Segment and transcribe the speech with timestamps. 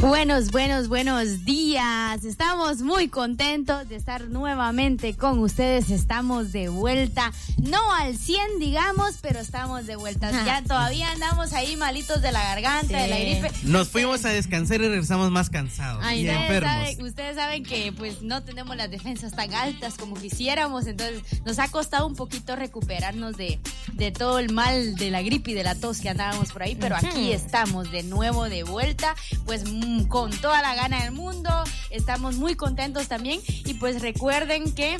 [0.00, 2.24] Buenos, buenos, buenos días.
[2.24, 5.90] Estamos muy contentos de estar nuevamente con ustedes.
[5.90, 7.32] Estamos de vuelta.
[7.56, 10.30] No al 100, digamos, pero estamos de vuelta.
[10.46, 13.50] Ya todavía andamos ahí malitos de la garganta, de la gripe.
[13.64, 16.72] Nos fuimos a descansar y regresamos más cansados Ay, y ustedes, enfermos.
[16.72, 21.58] saben, ustedes saben que pues no tenemos las defensas tan altas como quisiéramos, entonces nos
[21.58, 23.58] ha costado un poquito recuperarnos de,
[23.94, 26.76] de todo el mal de la gripe y de la tos que andábamos por ahí,
[26.76, 29.64] pero aquí estamos de nuevo de vuelta, pues
[30.08, 31.50] con toda la gana del mundo,
[31.90, 33.40] estamos muy contentos también.
[33.64, 34.98] Y pues recuerden que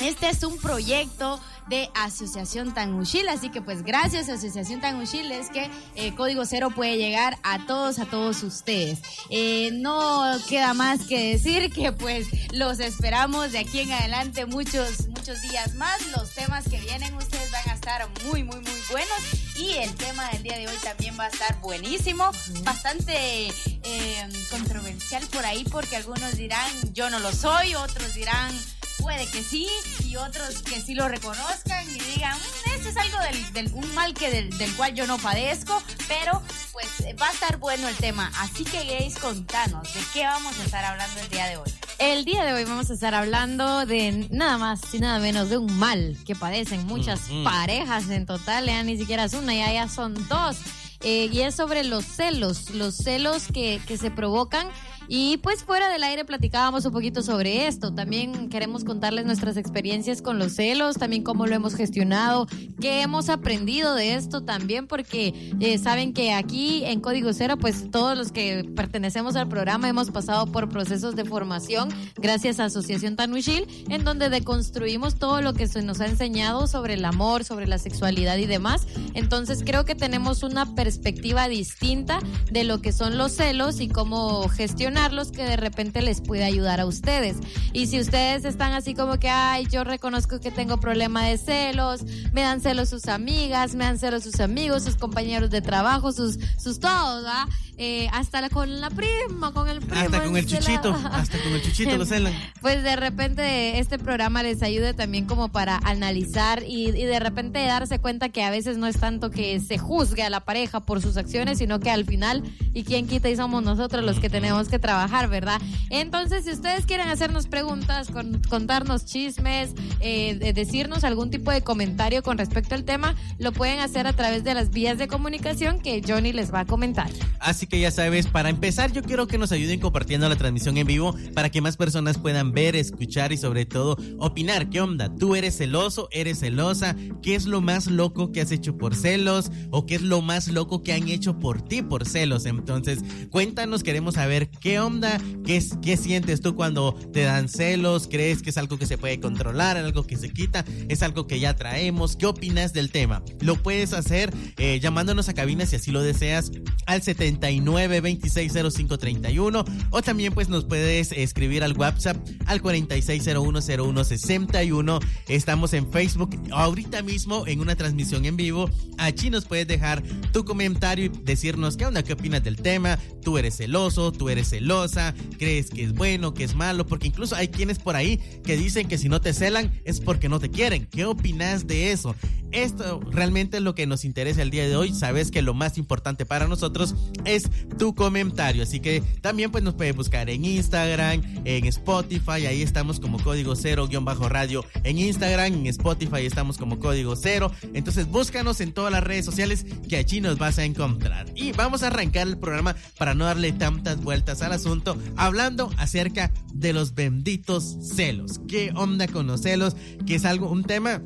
[0.00, 5.48] este es un proyecto de Asociación Tanguchil, así que pues gracias a Asociación Tanguchil es
[5.48, 9.00] que eh, Código Cero puede llegar a todos, a todos ustedes.
[9.30, 15.08] Eh, no queda más que decir que pues los esperamos de aquí en adelante muchos,
[15.08, 16.04] muchos días más.
[16.16, 20.28] Los temas que vienen ustedes van a estar muy, muy, muy buenos y el tema
[20.30, 22.30] del día de hoy también va a estar buenísimo,
[22.62, 28.52] bastante eh, controversial por ahí porque algunos dirán yo no lo soy, otros dirán
[28.98, 29.68] puede que sí
[30.04, 34.14] y otros que sí lo reconozcan y digan "Mm, este es algo del, del- mal
[34.14, 36.40] que del, del cual yo no padezco pero
[36.72, 36.86] pues
[37.20, 38.30] va a estar bueno el tema.
[38.38, 41.72] Así que gays contanos de qué vamos a estar hablando el día de hoy
[42.02, 45.58] El día de hoy vamos a estar hablando de nada más y nada menos de
[45.58, 49.72] un mal que padecen muchas Mm, parejas en total, ya ni siquiera es una, ya,
[49.72, 50.56] ya son dos.
[51.02, 54.66] Eh, y es sobre los celos, los celos que, que se provocan.
[55.08, 57.92] Y pues fuera del aire platicábamos un poquito sobre esto.
[57.92, 62.46] También queremos contarles nuestras experiencias con los celos, también cómo lo hemos gestionado,
[62.80, 67.90] qué hemos aprendido de esto también, porque eh, saben que aquí en Código Cero, pues
[67.90, 73.16] todos los que pertenecemos al programa hemos pasado por procesos de formación gracias a Asociación
[73.16, 77.66] Tanushil, en donde deconstruimos todo lo que se nos ha enseñado sobre el amor, sobre
[77.66, 78.86] la sexualidad y demás.
[79.14, 82.18] Entonces creo que tenemos una perspectiva distinta
[82.50, 84.48] de lo que son los celos y cómo
[84.92, 87.36] gestionarlos que de repente les puede ayudar a ustedes.
[87.72, 92.02] Y si ustedes están así como que, ay, yo reconozco que tengo problema de celos,
[92.32, 96.38] me dan celos sus amigas, me dan celos sus amigos, sus compañeros de trabajo, sus,
[96.58, 97.48] sus todos, ¿va?
[97.78, 99.98] Eh, hasta la- con la prima, con el primo.
[99.98, 100.92] Hasta con el encelado.
[100.92, 102.32] chuchito, hasta con el chuchito lo celan.
[102.60, 107.64] Pues de repente este programa les ayude también como para analizar y, y de repente
[107.64, 111.00] darse cuenta que a veces no es tanto que se juzgue a la pareja por
[111.00, 112.42] sus acciones, sino que al final,
[112.74, 115.58] y quien quita y somos nosotros los que tenemos que trabajar, ¿verdad?
[115.88, 119.70] Entonces, si ustedes quieren hacernos preguntas, con- contarnos chismes,
[120.00, 124.12] eh, de- decirnos algún tipo de comentario con respecto al tema, lo pueden hacer a
[124.12, 127.10] través de las vías de comunicación que Johnny les va a comentar.
[127.40, 130.86] Así que ya sabes, para empezar yo quiero que nos ayuden compartiendo la transmisión en
[130.86, 134.68] vivo para que más personas puedan ver, escuchar y sobre todo opinar.
[134.68, 135.14] ¿Qué onda?
[135.14, 136.08] ¿Tú eres celoso?
[136.10, 136.96] ¿Eres celosa?
[137.22, 139.50] ¿Qué es lo más loco que has hecho por celos?
[139.70, 142.44] ¿O qué es lo más loco que han hecho por ti por celos?
[142.46, 143.00] Entonces,
[143.30, 148.42] cuéntanos, queremos saber qué onda, qué, es- qué sientes tú cuando te dan celos, crees
[148.42, 151.56] que es algo que se puede controlar, algo que se quita, es algo que ya
[151.56, 153.22] traemos, ¿qué opinas del tema?
[153.40, 156.50] Lo puedes hacer eh, llamándonos a cabina si así lo deseas
[156.86, 162.16] al 79 26 05 31 o también pues nos puedes escribir al WhatsApp
[162.46, 168.68] al 4601 01 61 estamos en Facebook ahorita mismo en una transmisión en vivo.
[168.98, 170.02] Allí nos puedes dejar
[170.32, 172.98] tu comentario y decirnos qué onda qué opinas del tema.
[173.22, 177.34] Tú eres celoso tú eres celosa crees que es bueno que es malo porque incluso
[177.34, 180.50] hay quienes por ahí que dicen que si no te celan es porque no te
[180.50, 182.14] quieren qué opinas de eso
[182.52, 184.92] esto realmente es lo que nos interesa el día de hoy.
[184.92, 186.94] Sabes que lo más importante para nosotros
[187.24, 187.48] es
[187.78, 188.62] tu comentario.
[188.62, 192.46] Así que también pues nos puedes buscar en Instagram, en Spotify.
[192.46, 194.64] Ahí estamos como código cero guion bajo radio.
[194.84, 197.50] En Instagram, en Spotify estamos como código cero.
[197.72, 201.26] Entonces búscanos en todas las redes sociales que allí nos vas a encontrar.
[201.34, 204.96] Y vamos a arrancar el programa para no darle tantas vueltas asunto.
[205.16, 208.40] Hablando acerca de los benditos celos.
[208.48, 209.76] ¿Qué onda con los celos?
[210.06, 211.02] Que es algo, un tema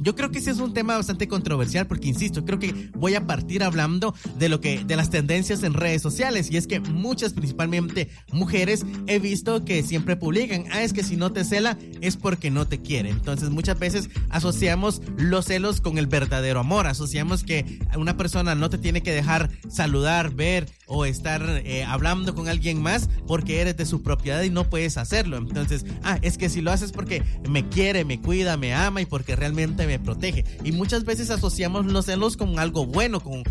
[0.00, 3.26] Yo creo que ese es un tema bastante controversial porque insisto, creo que voy a
[3.26, 7.32] partir hablando de lo que de las tendencias en redes sociales y es que muchas
[7.32, 12.16] principalmente mujeres he visto que siempre publican, ah, es que si no te cela es
[12.16, 13.10] porque no te quiere.
[13.10, 18.70] Entonces, muchas veces asociamos los celos con el verdadero amor, asociamos que una persona no
[18.70, 23.76] te tiene que dejar saludar, ver o estar eh, hablando con alguien más porque eres
[23.76, 25.36] de su propiedad y no puedes hacerlo.
[25.36, 29.06] Entonces, ah, es que si lo haces porque me quiere, me cuida, me ama y
[29.06, 30.44] porque realmente me protege.
[30.64, 33.42] Y muchas veces asociamos los celos con algo bueno, con,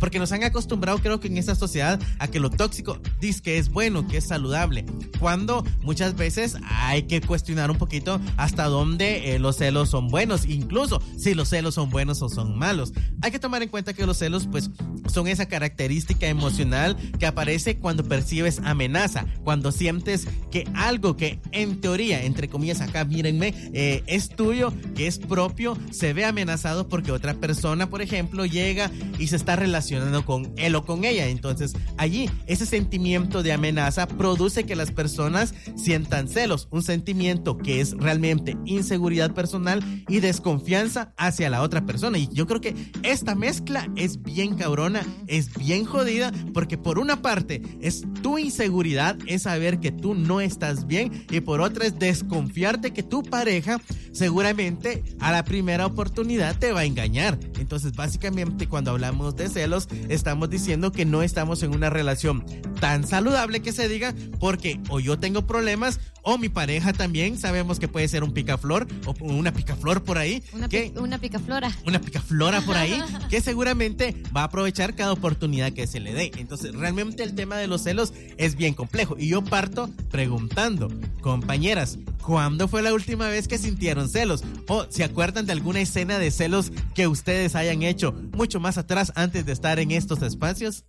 [0.00, 3.58] porque nos han acostumbrado, creo que en esta sociedad, a que lo tóxico dice que
[3.58, 4.86] es bueno, que es saludable.
[5.20, 10.46] Cuando muchas veces hay que cuestionar un poquito hasta dónde eh, los celos son buenos,
[10.46, 12.92] incluso si los celos son buenos o son malos.
[13.20, 14.70] Hay que tomar en cuenta que los celos, pues,
[15.12, 21.80] son esa característica emocional que aparece cuando percibes amenaza, cuando sientes que algo que en
[21.80, 27.12] teoría, entre comillas acá, mírenme, eh, es tuyo, que es propio, se ve amenazado porque
[27.12, 31.26] otra persona, por ejemplo, llega y se está relacionando con él o con ella.
[31.26, 37.80] Entonces, allí, ese sentimiento de amenaza produce que las personas sientan celos, un sentimiento que
[37.80, 42.18] es realmente inseguridad personal y desconfianza hacia la otra persona.
[42.18, 47.22] Y yo creo que esta mezcla es bien cabrona, es bien jodida, porque por una
[47.22, 51.98] parte es tu inseguridad, es saber que tú no estás bien y por otra es
[51.98, 53.80] desconfiarte que tu pareja
[54.12, 57.38] seguramente a la primera oportunidad te va a engañar.
[57.58, 62.44] Entonces básicamente cuando hablamos de celos estamos diciendo que no estamos en una relación
[62.80, 67.78] tan saludable que se diga porque o yo tengo problemas o mi pareja también sabemos
[67.78, 70.42] que puede ser un picaflor o una picaflor por ahí.
[70.52, 71.70] Una, que, una picaflora.
[71.86, 72.98] Una picaflora por ahí
[73.30, 76.32] que seguramente va a aprovechar cada oportunidad que se le dé.
[76.36, 79.16] Entonces, realmente el tema de los celos es bien complejo.
[79.18, 80.88] Y yo parto preguntando,
[81.20, 84.42] compañeras, ¿cuándo fue la última vez que sintieron celos?
[84.68, 89.12] ¿O se acuerdan de alguna escena de celos que ustedes hayan hecho mucho más atrás
[89.14, 90.84] antes de estar en estos espacios?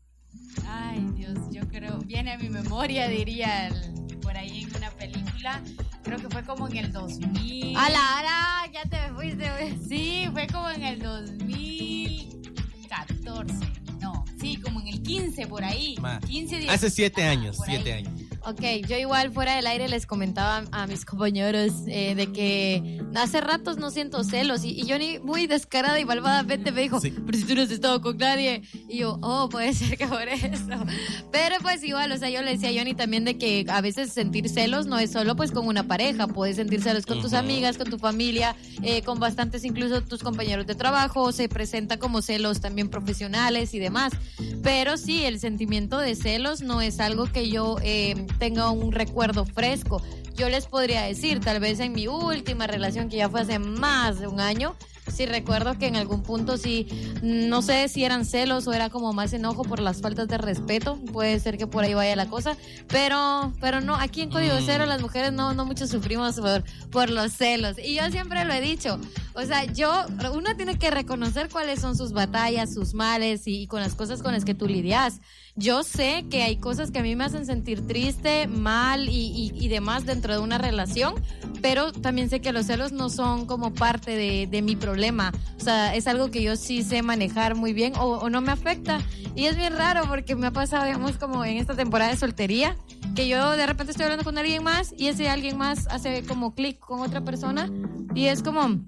[0.67, 5.61] Ay, Dios, yo creo, viene a mi memoria, diría el por ahí en una película.
[6.03, 7.77] Creo que fue como en el 2000.
[7.77, 8.71] ¡Hala, hala!
[8.73, 9.77] Ya te fuiste.
[9.87, 13.53] Sí, fue como en el 2014.
[14.01, 15.95] No, sí, como en el 15 por ahí.
[16.27, 16.73] 15 días.
[16.73, 18.19] Hace 7 años, 7 años.
[18.47, 23.41] Ok, yo igual fuera del aire les comentaba a mis compañeros eh, de que hace
[23.41, 27.43] ratos no siento celos y, y Johnny muy descarada y malvadamente me dijo, pero si
[27.43, 28.61] tú no has estado con nadie.
[28.87, 30.85] Y yo, oh, puede ser que por eso.
[31.31, 34.13] Pero pues igual, o sea, yo le decía a Johnny también de que a veces
[34.13, 37.79] sentir celos no es solo pues con una pareja, puedes sentir celos con tus amigas,
[37.79, 42.61] con tu familia, eh, con bastantes incluso tus compañeros de trabajo, se presenta como celos
[42.61, 44.13] también profesionales y demás.
[44.61, 47.77] Pero sí, el sentimiento de celos no es algo que yo...
[47.81, 50.01] Eh, tenga un recuerdo fresco.
[50.35, 54.19] Yo les podría decir, tal vez en mi última relación, que ya fue hace más
[54.19, 54.75] de un año,
[55.11, 56.87] sí recuerdo que en algún punto sí,
[57.21, 60.99] no sé si eran celos o era como más enojo por las faltas de respeto,
[61.13, 64.63] puede ser que por ahí vaya la cosa, pero, pero no, aquí en Código mm.
[64.65, 67.77] Cero las mujeres no, no mucho sufrimos por, por los celos.
[67.77, 68.99] Y yo siempre lo he dicho,
[69.33, 73.67] o sea, yo, uno tiene que reconocer cuáles son sus batallas, sus males y, y
[73.67, 75.21] con las cosas con las que tú lidias.
[75.57, 80.05] Yo sé que hay cosas que a mí me hacen sentir triste, mal y, demás
[80.05, 81.15] dentro de una relación,
[81.61, 85.31] pero también sé que los celos no son como parte de, de, mi problema.
[85.57, 88.51] O sea, es algo que yo sí sé manejar muy bien o, o, no me
[88.51, 89.01] afecta.
[89.33, 92.75] Y es bien raro porque me ha pasado, digamos, como en esta temporada de soltería,
[93.15, 96.53] que yo de repente estoy hablando con alguien más y ese alguien más hace como
[96.53, 97.69] clic con otra persona
[98.13, 98.81] y es como,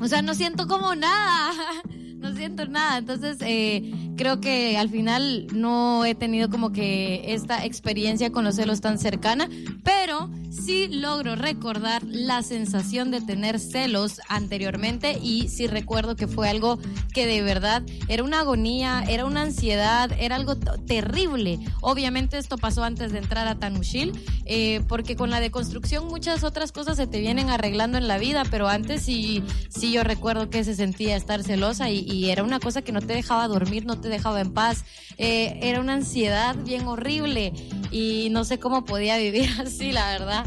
[0.00, 1.52] o sea, no siento como nada.
[2.26, 2.98] no siento nada.
[2.98, 8.56] Entonces, eh, creo que al final no he tenido como que esta experiencia con los
[8.56, 9.48] celos tan cercana,
[9.84, 16.48] pero sí logro recordar la sensación de tener celos anteriormente y sí recuerdo que fue
[16.48, 16.78] algo
[17.12, 21.58] que de verdad era una agonía, era una ansiedad, era algo terrible.
[21.82, 24.12] Obviamente esto pasó antes de entrar a Tanushil,
[24.46, 28.44] eh, porque con la deconstrucción muchas otras cosas se te vienen arreglando en la vida,
[28.50, 32.58] pero antes sí, sí yo recuerdo que se sentía estar celosa y, y era una
[32.58, 34.84] cosa que no te dejaba dormir, no te dejaba en paz,
[35.18, 37.52] eh, era una ansiedad bien horrible
[37.90, 40.46] y no sé cómo podía vivir así, la verdad.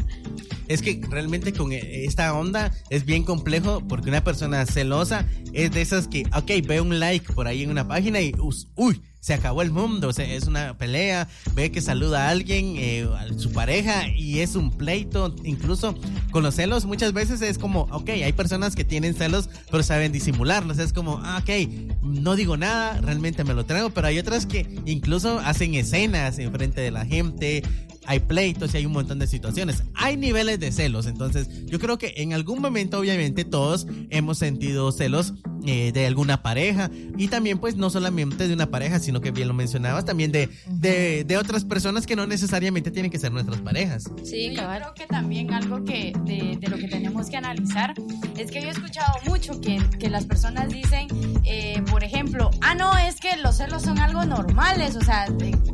[0.70, 5.82] Es que realmente con esta onda es bien complejo porque una persona celosa es de
[5.82, 9.62] esas que, ok, ve un like por ahí en una página y, uy, se acabó
[9.62, 13.50] el mundo, o sea, es una pelea, ve que saluda a alguien, eh, a su
[13.50, 15.96] pareja, y es un pleito, incluso
[16.30, 20.12] con los celos muchas veces es como, ok, hay personas que tienen celos, pero saben
[20.12, 21.68] disimularlos, es como, ah, ok,
[22.02, 26.52] no digo nada, realmente me lo traigo, pero hay otras que incluso hacen escenas en
[26.52, 27.64] frente de la gente,
[28.10, 29.84] hay pleitos y hay un montón de situaciones.
[29.94, 34.90] Hay niveles de celos, entonces yo creo que en algún momento obviamente todos hemos sentido
[34.90, 35.34] celos
[35.66, 39.48] eh, de alguna pareja y también pues no solamente de una pareja, sino que bien
[39.48, 43.60] lo mencionabas, también de, de, de otras personas que no necesariamente tienen que ser nuestras
[43.60, 44.04] parejas.
[44.24, 47.94] Sí, yo creo que también algo que de, de, lo que tenemos que analizar
[48.38, 51.08] es que yo he escuchado mucho que, que las personas dicen,
[51.44, 55.26] eh, por ejemplo, ah, no, es que los celos son algo normales, o sea,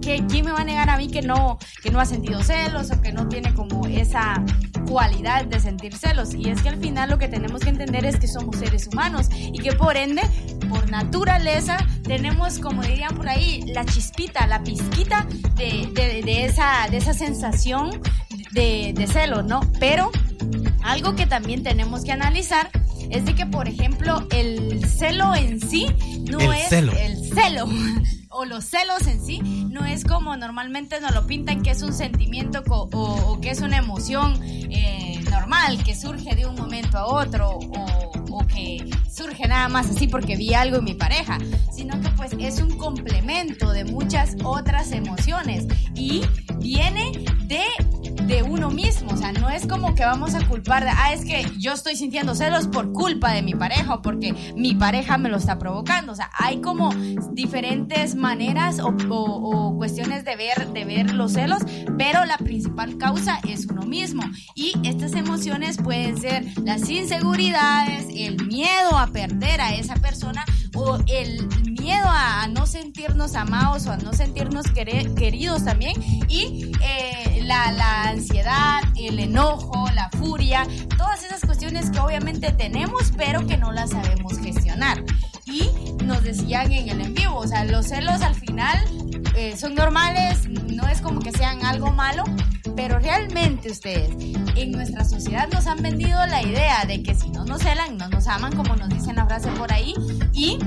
[0.02, 2.90] que ¿quién me va a negar a mí que no, que no ha sentido celos
[2.90, 4.44] o que no tiene como esa
[4.88, 6.34] cualidad de sentir celos?
[6.34, 9.28] Y es que al final lo que tenemos que entender es que somos seres humanos
[9.32, 10.22] y que por ende,
[10.68, 16.86] por naturaleza, tenemos, como dirían por ahí, la chispita, la pizquita de, de, de esa,
[16.90, 18.00] de esa sensación
[18.52, 19.60] de, de celo, ¿no?
[19.78, 20.10] Pero
[20.82, 22.70] algo que también tenemos que analizar
[23.10, 25.86] es de que, por ejemplo, el celo en sí
[26.28, 26.92] no El es celo.
[26.92, 27.68] el celo.
[28.38, 29.40] O los celos en sí
[29.70, 33.78] no es como normalmente nos lo pintan que es un sentimiento o, que es una
[33.78, 37.86] emoción eh, normal que surge de un momento a otro o,
[38.30, 41.38] o que surge nada más así porque vi algo en mi pareja,
[41.72, 46.20] sino que pues es un complemento de muchas otras emociones y
[46.60, 47.12] viene
[47.44, 47.64] de
[48.26, 51.24] de uno mismo, o sea, no es como que vamos a culpar de, ah, es
[51.24, 55.28] que yo estoy sintiendo celos por culpa de mi pareja o porque mi pareja me
[55.28, 56.90] lo está provocando, o sea, hay como
[57.32, 61.62] diferentes maneras o, cuestiones de ver, de ver los celos,
[61.96, 64.24] pero la principal causa es uno mismo
[64.56, 70.98] y estas emociones pueden ser las inseguridades, el miedo a perder a esa persona o
[71.06, 75.94] el miedo a, no sentirnos amados o a no sentirnos queridos también
[76.28, 80.66] y eh, la ansiedad, el enojo, la furia,
[80.98, 85.04] todas esas cuestiones que obviamente tenemos pero que no las sabemos gestionar.
[85.46, 85.70] Y
[86.04, 88.78] nos decían en el en vivo, o sea, los celos al final
[89.36, 92.24] eh, son normales, no es como que sean algo malo,
[92.74, 94.10] pero realmente ustedes
[94.56, 98.08] en nuestra sociedad nos han vendido la idea de que si no nos celan, no
[98.08, 99.94] nos aman, como nos dicen la frase por ahí,
[100.32, 100.58] y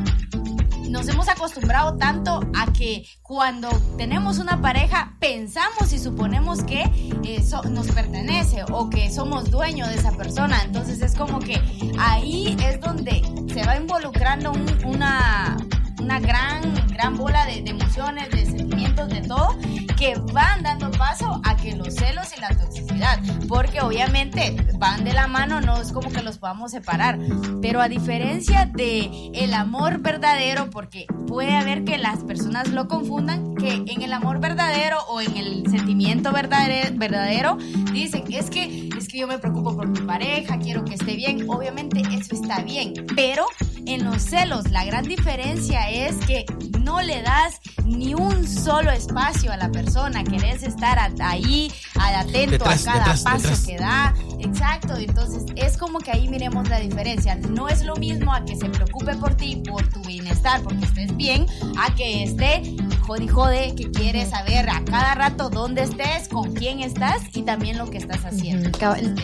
[0.90, 6.84] nos hemos acostumbrado tanto a que cuando tenemos una pareja pensamos y suponemos que
[7.24, 10.62] eso nos pertenece o que somos dueños de esa persona.
[10.64, 11.62] Entonces es como que
[12.00, 13.22] ahí es donde
[13.54, 15.58] se va involucrando un- una,
[16.00, 19.58] una gran, gran bola de, de emociones, de sentimientos, de todo,
[19.98, 25.14] que van dando paso a que los celos y la toxicidad, porque obviamente van de
[25.14, 27.20] la mano, no es como que los podamos separar,
[27.62, 33.56] pero a diferencia de el amor verdadero, porque puede haber que las personas lo confundan,
[33.56, 37.58] que en el amor verdadero o en el sentimiento verdadero, verdadero
[37.92, 41.50] dicen, es que, es que yo me preocupo por mi pareja, quiero que esté bien,
[41.50, 43.46] obviamente eso está bien, pero
[43.86, 46.46] en los celos la gran diferencia es que
[46.82, 52.88] no le das ni un solo espacio a la persona, querés estar ahí, atento Detrás,
[52.88, 53.66] a cada detrás, paso detrás.
[53.66, 58.34] que da, exacto, entonces es como que ahí miremos la diferencia, no es lo mismo
[58.34, 61.46] a que se preocupe por ti, por tu bienestar, porque estés bien,
[61.80, 62.62] a que esté
[63.10, 67.42] jode y jode, que quiere saber a cada rato dónde estés, con quién estás y
[67.42, 68.70] también lo que estás haciendo.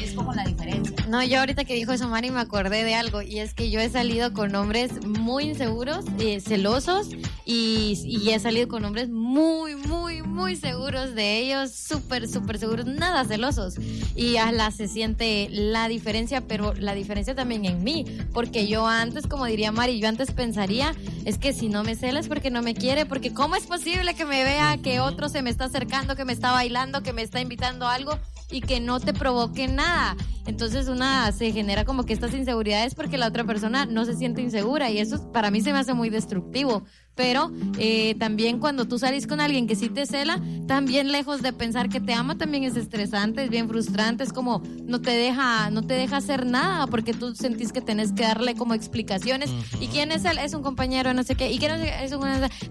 [0.01, 0.95] Es como la diferencia.
[1.07, 3.21] No, yo ahorita que dijo eso, Mari, me acordé de algo.
[3.21, 7.09] Y es que yo he salido con hombres muy inseguros, eh, celosos.
[7.45, 11.71] Y, y he salido con hombres muy, muy, muy seguros de ellos.
[11.71, 12.87] Súper, súper seguros.
[12.87, 13.75] Nada celosos.
[14.15, 18.05] Y a la se siente la diferencia, pero la diferencia también en mí.
[18.33, 22.19] Porque yo antes, como diría Mari, yo antes pensaría, es que si no me cela
[22.19, 23.05] es porque no me quiere.
[23.05, 23.74] Porque ¿cómo es posible
[24.15, 27.21] que me vea que otro se me está acercando, que me está bailando, que me
[27.21, 28.19] está invitando a algo?
[28.49, 30.15] y que no te provoque nada.
[30.45, 34.41] Entonces una se genera como que estas inseguridades porque la otra persona no se siente
[34.41, 36.83] insegura y eso para mí se me hace muy destructivo.
[37.15, 41.53] Pero eh, también cuando tú salís con alguien que sí te cela, también lejos de
[41.53, 45.69] pensar que te ama, también es estresante, es bien frustrante, es como no te deja,
[45.71, 49.49] no te deja hacer nada porque tú sentís que tenés que darle como explicaciones.
[49.79, 50.37] ¿Y quién es él?
[50.37, 51.51] Es un compañero, no sé qué.
[51.51, 52.25] ¿Y quién es, es un,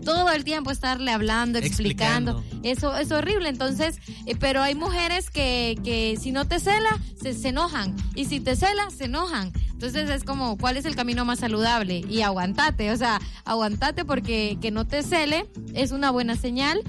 [0.05, 2.39] todo el tiempo estarle hablando, explicando.
[2.39, 2.69] Explicando.
[2.69, 3.49] Eso es horrible.
[3.49, 7.97] Entonces, eh, pero hay mujeres que, que si no te cela, se, se enojan.
[8.15, 9.53] Y si te cela, se enojan.
[9.85, 12.03] Entonces es como, ¿cuál es el camino más saludable?
[12.09, 16.81] Y aguantate, o sea, aguantate porque que no te cele es una buena señal.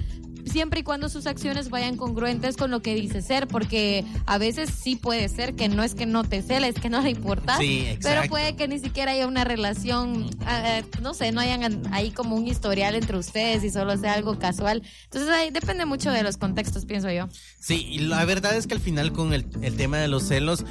[0.46, 4.70] Siempre y cuando sus acciones vayan congruentes con lo que dice ser, porque a veces
[4.70, 7.58] sí puede ser que no es que no te cele, es que no le importa.
[7.58, 12.12] Sí, Pero puede que ni siquiera haya una relación, eh, no sé, no hayan ahí
[12.12, 14.82] como un historial entre ustedes y solo sea algo casual.
[15.04, 17.28] Entonces ahí depende mucho de los contextos, pienso yo.
[17.60, 20.64] Sí, y la verdad es que al final con el, el tema de los celos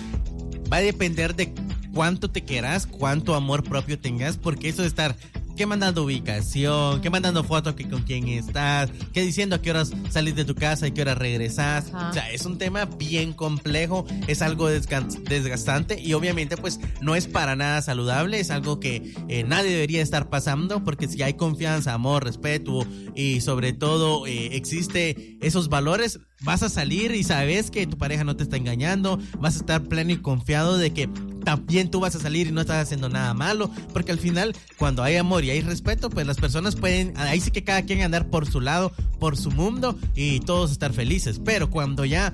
[0.72, 1.54] va a depender de
[1.96, 5.16] cuánto te quieras, cuánto amor propio tengas, porque eso de estar
[5.56, 9.94] que mandando ubicación, que mandando fotos que con quién estás, que diciendo a qué horas
[10.10, 11.94] salís de tu casa y qué horas regresas.
[11.94, 12.10] Ajá.
[12.10, 17.28] O sea, es un tema bien complejo, es algo desgastante y obviamente pues no es
[17.28, 21.94] para nada saludable, es algo que eh, nadie debería estar pasando porque si hay confianza,
[21.94, 22.86] amor, respeto
[23.16, 28.24] y sobre todo eh, existe esos valores, vas a salir y sabes que tu pareja
[28.24, 31.10] no te está engañando, vas a estar pleno y confiado de que
[31.44, 35.04] también tú vas a salir y no estás haciendo nada malo, porque al final cuando
[35.04, 38.30] hay amor y hay respeto, pues las personas pueden, ahí sí que cada quien andar
[38.30, 42.32] por su lado, por su mundo y todos estar felices, pero cuando ya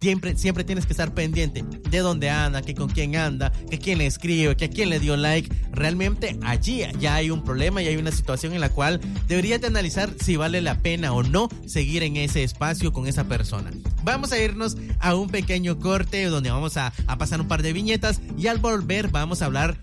[0.00, 3.98] Siempre, siempre tienes que estar pendiente de dónde anda, que con quién anda, que quién
[3.98, 5.54] le escribe, que a quién le dio like.
[5.72, 9.66] Realmente allí ya hay un problema y hay una situación en la cual deberías de
[9.66, 13.72] analizar si vale la pena o no seguir en ese espacio con esa persona.
[14.04, 17.72] Vamos a irnos a un pequeño corte donde vamos a, a pasar un par de
[17.72, 19.78] viñetas y al volver vamos a hablar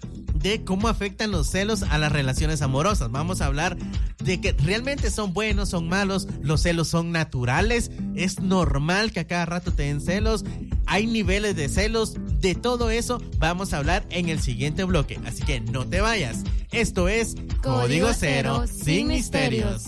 [0.45, 3.09] de cómo afectan los celos a las relaciones amorosas.
[3.11, 3.77] Vamos a hablar
[4.25, 9.27] de que realmente son buenos, son malos, los celos son naturales, es normal que a
[9.27, 10.43] cada rato te den celos,
[10.87, 15.19] hay niveles de celos, de todo eso vamos a hablar en el siguiente bloque.
[15.25, 16.43] Así que no te vayas.
[16.71, 19.85] Esto es Código Cero, sin misterios.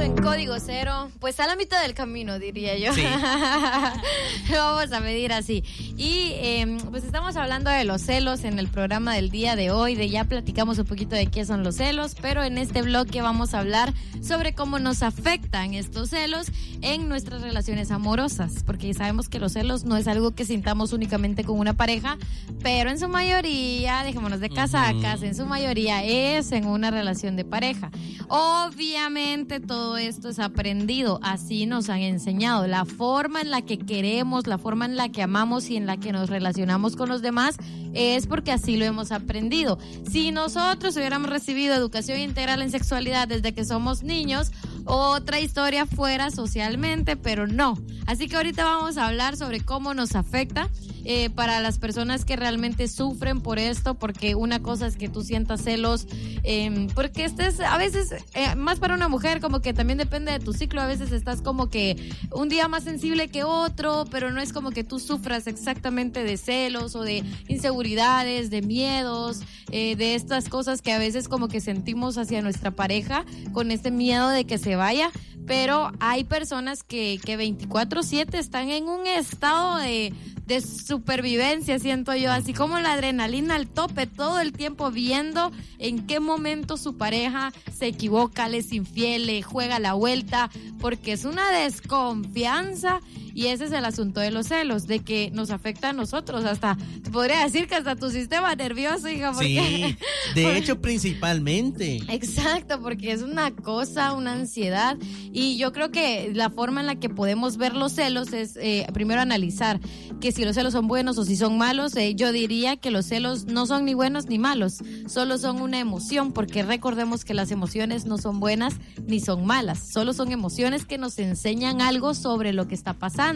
[0.00, 2.92] En Código Cero, pues a la mitad del camino, diría yo.
[2.92, 3.02] Sí.
[4.50, 5.64] Lo vamos a medir así.
[5.96, 9.96] Y eh, pues estamos hablando de los celos en el programa del día de hoy,
[9.96, 13.54] de ya platicamos un poquito de qué son los celos, pero en este bloque vamos
[13.54, 19.40] a hablar sobre cómo nos afectan estos celos en nuestras relaciones amorosas, porque sabemos que
[19.40, 22.18] los celos no es algo que sintamos únicamente con una pareja,
[22.62, 27.44] pero en su mayoría, dejémonos de casacas, en su mayoría es en una relación de
[27.44, 27.90] pareja.
[28.28, 32.66] Obviamente todo esto es aprendido, así nos han enseñado.
[32.66, 35.96] La forma en la que queremos, la forma en la que amamos y en la
[35.96, 37.56] que nos relacionamos con los demás
[37.94, 39.78] es porque así lo hemos aprendido.
[40.10, 44.50] Si nosotros hubiéramos recibido educación integral en sexualidad desde que somos niños,
[44.84, 47.78] otra historia fuera socialmente, pero no.
[48.06, 50.68] Así que ahorita vamos a hablar sobre cómo nos afecta
[51.10, 55.22] eh, para las personas que realmente sufren por esto, porque una cosa es que tú
[55.22, 56.06] sientas celos,
[56.44, 60.38] eh, porque estés a veces, eh, más para una mujer, como que también depende de
[60.38, 64.42] tu ciclo, a veces estás como que un día más sensible que otro, pero no
[64.42, 69.40] es como que tú sufras exactamente de celos o de inseguridades, de miedos,
[69.70, 73.90] eh, de estas cosas que a veces como que sentimos hacia nuestra pareja con este
[73.90, 75.10] miedo de que se vaya,
[75.46, 80.12] pero hay personas que, que 24/7 están en un estado de,
[80.48, 86.06] de supervivencia, siento yo, así como la adrenalina al tope, todo el tiempo viendo en
[86.06, 91.26] qué momento su pareja se equivoca, le es infiel, le juega la vuelta, porque es
[91.26, 93.00] una desconfianza
[93.38, 96.76] y ese es el asunto de los celos, de que nos afecta a nosotros, hasta,
[97.04, 99.46] te podría decir que hasta tu sistema nervioso, hija, porque...
[99.46, 99.96] Sí,
[100.34, 102.00] de hecho principalmente.
[102.08, 104.96] Exacto, porque es una cosa, una ansiedad.
[105.32, 108.84] Y yo creo que la forma en la que podemos ver los celos es eh,
[108.92, 109.78] primero analizar
[110.20, 111.94] que si los celos son buenos o si son malos.
[111.94, 115.78] Eh, yo diría que los celos no son ni buenos ni malos, solo son una
[115.78, 118.74] emoción, porque recordemos que las emociones no son buenas
[119.06, 123.27] ni son malas, solo son emociones que nos enseñan algo sobre lo que está pasando.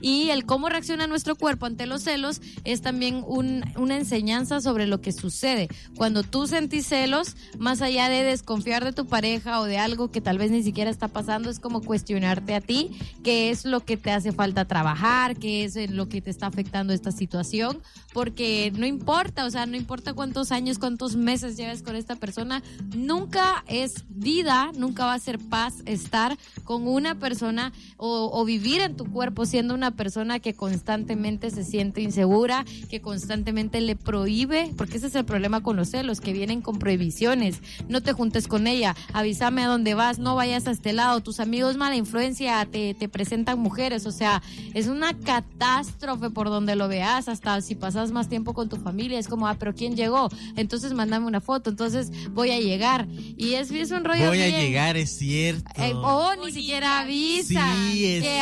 [0.00, 4.86] Y el cómo reacciona nuestro cuerpo ante los celos es también un- una enseñanza sobre
[4.86, 5.68] lo que sucede.
[5.96, 10.20] Cuando tú sentís celos, más allá de desconfiar de tu pareja o de algo que
[10.20, 12.90] tal vez ni siquiera está pasando, es como cuestionarte a ti
[13.22, 16.92] qué es lo que te hace falta trabajar, qué es lo que te está afectando
[16.92, 17.80] esta situación,
[18.12, 22.62] porque no importa, o sea, no importa cuántos años, cuántos meses lleves con esta persona,
[22.94, 28.80] nunca es vida, nunca va a ser paz estar con una persona o, o vivir
[28.80, 34.70] en tu cuerpo siendo una persona que constantemente se siente insegura, que constantemente le prohíbe,
[34.76, 37.60] porque ese es el problema con los celos, que vienen con prohibiciones.
[37.88, 41.40] No te juntes con ella, avísame a dónde vas, no vayas a este lado, tus
[41.40, 44.42] amigos mala influencia te, te presentan mujeres, o sea,
[44.74, 49.18] es una catástrofe por donde lo veas, hasta si pasas más tiempo con tu familia,
[49.18, 50.28] es como, ah, pero ¿quién llegó?
[50.56, 53.06] Entonces mándame una foto, entonces voy a llegar.
[53.36, 55.70] Y es, es un rollo Voy a bien- llegar, es cierto.
[55.76, 57.74] eh, o ni siquiera avisa.
[57.92, 58.40] Sí, es- que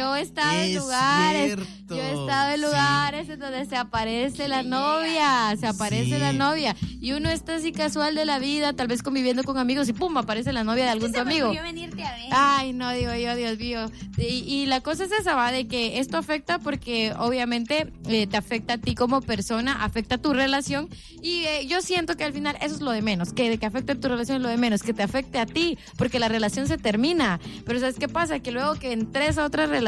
[0.00, 2.62] yo he estado en Es lugares, cierto, yo he estado en sí.
[2.66, 6.18] lugares en donde se aparece la novia, se aparece Sí.
[6.18, 9.88] la novia y uno está así casual de la vida, tal vez conviviendo con amigos
[9.88, 11.50] y pum, aparece la novia de algún tu amigo.
[11.50, 12.26] venirte a ver.
[12.32, 13.90] Ay, no, digo yo, Dios mío.
[14.18, 18.36] Y, y la cosa es esa, va, de que esto afecta porque obviamente eh, te
[18.36, 20.88] afecta a ti como persona, afecta a tu relación.
[21.22, 23.66] Y eh, yo siento que al final eso es lo de menos, que de que
[23.66, 26.28] afecte a tu relación es lo de menos, que te afecte a ti, porque la
[26.28, 27.40] relación se termina.
[27.66, 28.38] Pero ¿sabes qué pasa?
[28.40, 29.79] Que luego que entres a otra relación,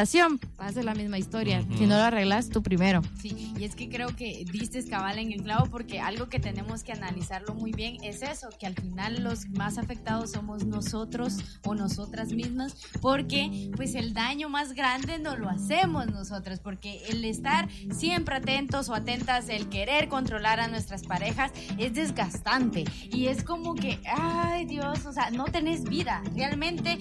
[0.56, 1.64] pase la misma historia.
[1.76, 3.02] Si no lo arreglas, tú primero.
[3.20, 6.82] Sí, y es que creo que diste cabal en el clavo porque algo que tenemos
[6.82, 11.74] que analizarlo muy bien es eso, que al final los más afectados somos nosotros o
[11.74, 17.68] nosotras mismas, porque pues el daño más grande no lo hacemos nosotros, porque el estar
[17.90, 23.74] siempre atentos o atentas, el querer controlar a nuestras parejas es desgastante y es como
[23.74, 26.98] que, ay Dios, o sea, no tenés vida, realmente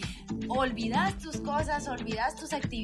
[0.49, 2.80] olvidas tus cosas, olvidas tus actividades,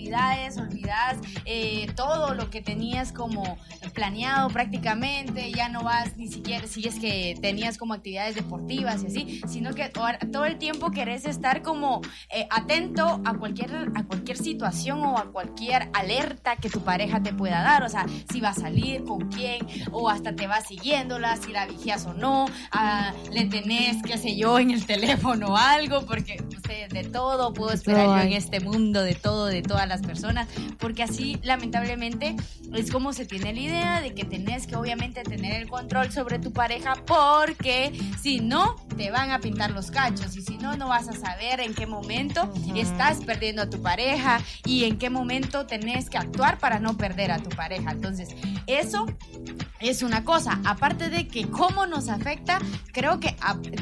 [0.58, 3.58] olvidas eh, todo lo que tenías como
[3.94, 9.08] planeado prácticamente, ya no vas ni siquiera, si es que tenías como actividades deportivas y
[9.08, 14.38] así, sino que todo el tiempo querés estar como eh, atento a cualquier, a cualquier
[14.38, 18.50] situación o a cualquier alerta que tu pareja te pueda dar, o sea, si va
[18.50, 23.14] a salir, con quién, o hasta te va siguiéndola, si la vigías o no, ah,
[23.32, 26.38] le tenés, qué sé yo, en el teléfono algo, porque
[26.92, 30.48] de todo puedo esperar yo en este mundo, de todo, de todas las personas,
[30.80, 32.36] porque así lamentablemente
[32.74, 36.40] es como se tiene la idea de que tenés que obviamente tener el control sobre
[36.40, 40.88] tu pareja, porque si no, te van a pintar los cachos y si no, no
[40.88, 45.66] vas a saber en qué momento estás perdiendo a tu pareja y en qué momento
[45.66, 47.92] tenés que actuar para no perder a tu pareja.
[47.92, 48.30] Entonces,
[48.66, 49.06] eso
[49.80, 50.60] es una cosa.
[50.66, 52.60] Aparte de que cómo nos afecta,
[52.92, 53.36] creo que,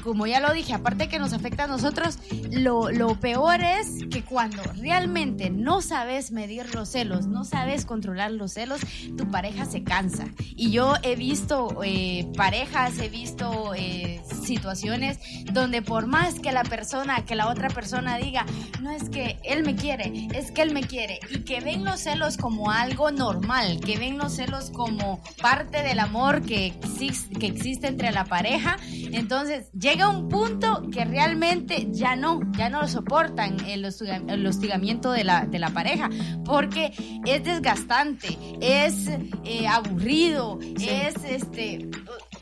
[0.04, 2.20] como ya lo dije, aparte de que nos afecta a nosotros,
[2.52, 8.30] lo, lo peor es que cuando realmente no sabes medir los celos, no sabes controlar
[8.30, 8.82] los celos,
[9.18, 10.26] tu pareja se cansa.
[10.54, 15.20] Y yo he visto eh, parejas, he visto eh, situaciones
[15.54, 18.46] donde por más que la persona, que la otra persona diga,
[18.82, 22.02] no es que él me quiere, es que él me quiere, y que ven los
[22.02, 27.48] celos como algo normal, que ven los celos como parte del amor que, existe, que
[27.48, 28.76] existe entre la pareja,
[29.16, 35.24] entonces llega un punto que realmente ya no, ya no lo soportan el, hostigamiento de
[35.24, 36.10] la, de la pareja,
[36.44, 36.94] porque
[37.26, 39.08] es desgastante, es
[39.44, 41.90] eh, aburrido, es este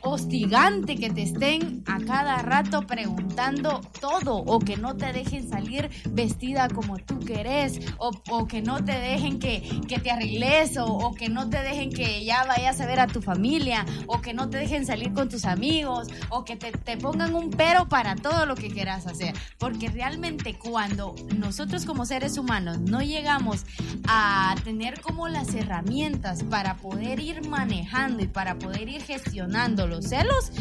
[0.04, 5.90] hostigante que te estén a cada rato preguntando todo o que no te dejen salir
[6.10, 10.84] vestida como tú querés o, o que no te dejen que, que te arregles o,
[10.84, 14.34] o, que no te dejen que ya vayas a ver a tu familia o que
[14.34, 18.16] no te dejen salir con tus amigos o que te, te pongan un pero para
[18.16, 19.34] todo lo que quieras hacer.
[19.58, 23.64] Porque realmente cuando nosotros como seres humanos no llegamos
[24.08, 30.06] a tener como las herramientas para poder ir manejando y para poder ir gestionando los
[30.06, 30.52] celos,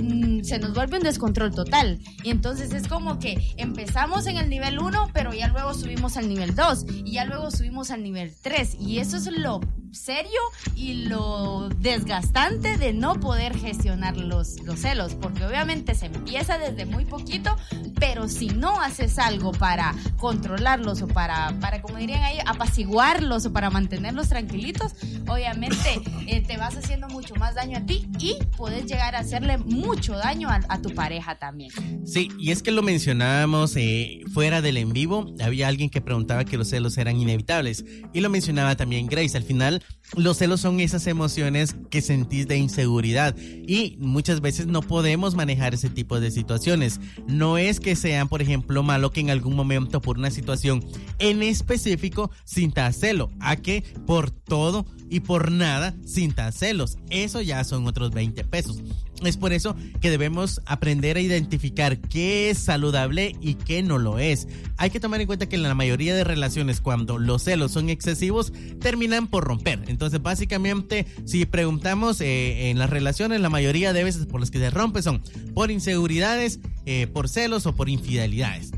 [0.00, 2.00] mm, se nos vuelve un descontrol total.
[2.22, 6.28] Y entonces es como que empezamos en el nivel 1, pero ya luego subimos al
[6.28, 8.76] nivel 2 y ya luego subimos al nivel 3.
[8.80, 9.60] Y eso es lo
[9.92, 10.40] serio
[10.74, 17.04] y lo desgastante de no poder gestionar los, los celos, obviamente se empieza desde muy
[17.04, 17.56] poquito,
[17.98, 23.52] pero si no haces algo para controlarlos o para, para como dirían ahí, apaciguarlos o
[23.52, 24.94] para mantenerlos tranquilitos,
[25.28, 29.58] obviamente eh, te vas haciendo mucho más daño a ti y puedes llegar a hacerle
[29.58, 31.70] mucho daño a, tu pareja también.
[32.04, 36.44] Sí, y es que lo mencionábamos eh, fuera del en vivo, había alguien que preguntaba
[36.44, 39.82] que los celos eran inevitables y lo mencionaba también Grace, al final
[40.16, 45.74] los celos son esas emociones que sentís de inseguridad y muchas veces no podemos manejar
[45.74, 47.00] ese tipo de situaciones.
[47.26, 50.84] No es que sean, por ejemplo, malo que en algún momento por una situación
[51.18, 56.98] en específico sintas celo, a que por todo y por nada sintas celos.
[57.10, 58.82] Eso ya son otros 20 pesos.
[59.24, 64.18] Es por eso que debemos aprender a identificar qué es saludable y qué no lo
[64.18, 64.48] es.
[64.76, 67.88] Hay que tomar en cuenta que en la mayoría de relaciones cuando los celos son
[67.88, 69.84] excesivos terminan por romper.
[69.86, 74.58] Entonces básicamente si preguntamos eh, en las relaciones la mayoría de veces por las que
[74.58, 75.22] se rompen son
[75.54, 78.72] por inseguridades, eh, por celos o por infidelidades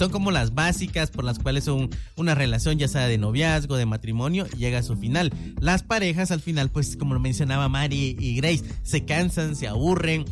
[0.00, 1.68] son como las básicas por las cuales
[2.16, 5.30] una relación, ya sea de noviazgo, de matrimonio, llega a su final.
[5.60, 10.24] Las parejas al final, pues como lo mencionaba Mari y Grace, se cansan, se aburren,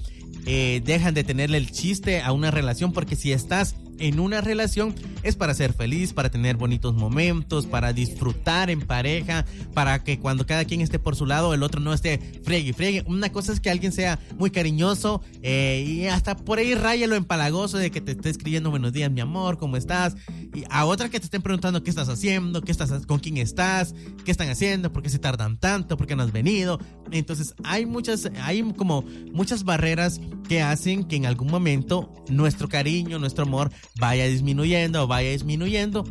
[0.46, 4.94] eh, dejan de tenerle el chiste a una relación porque si estás en una relación
[5.22, 10.46] es para ser feliz, para tener bonitos momentos, para disfrutar en pareja, para que cuando
[10.46, 13.04] cada quien esté por su lado, el otro no esté friegue friegue.
[13.06, 16.74] Una cosa es que alguien sea muy cariñoso eh, y hasta por ahí
[17.06, 20.16] lo empalagoso de que te esté escribiendo buenos días, mi amor, ¿cómo estás?
[20.54, 23.94] Y a otra que te estén preguntando qué estás haciendo, qué estás, con quién estás,
[24.24, 26.78] qué están haciendo, por qué se tardan tanto, por qué no has venido.
[27.10, 33.18] Entonces hay muchas, hay como muchas barreras que hacen que en algún momento nuestro cariño,
[33.18, 36.04] nuestro amor vaya disminuyendo vaya disminuyendo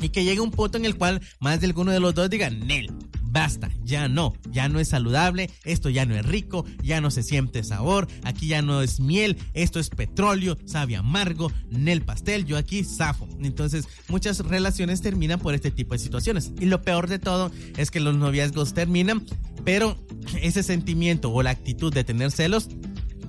[0.00, 2.50] y que llegue un punto en el cual más de alguno de los dos diga,
[2.50, 7.10] Nel, basta, ya no, ya no es saludable, esto ya no es rico, ya no
[7.10, 12.44] se siente sabor, aquí ya no es miel, esto es petróleo, sabe amargo, el pastel,
[12.44, 13.28] yo aquí zafo.
[13.42, 16.52] Entonces, muchas relaciones terminan por este tipo de situaciones.
[16.60, 19.24] Y lo peor de todo es que los noviazgos terminan,
[19.64, 19.96] pero
[20.40, 22.68] ese sentimiento o la actitud de tener celos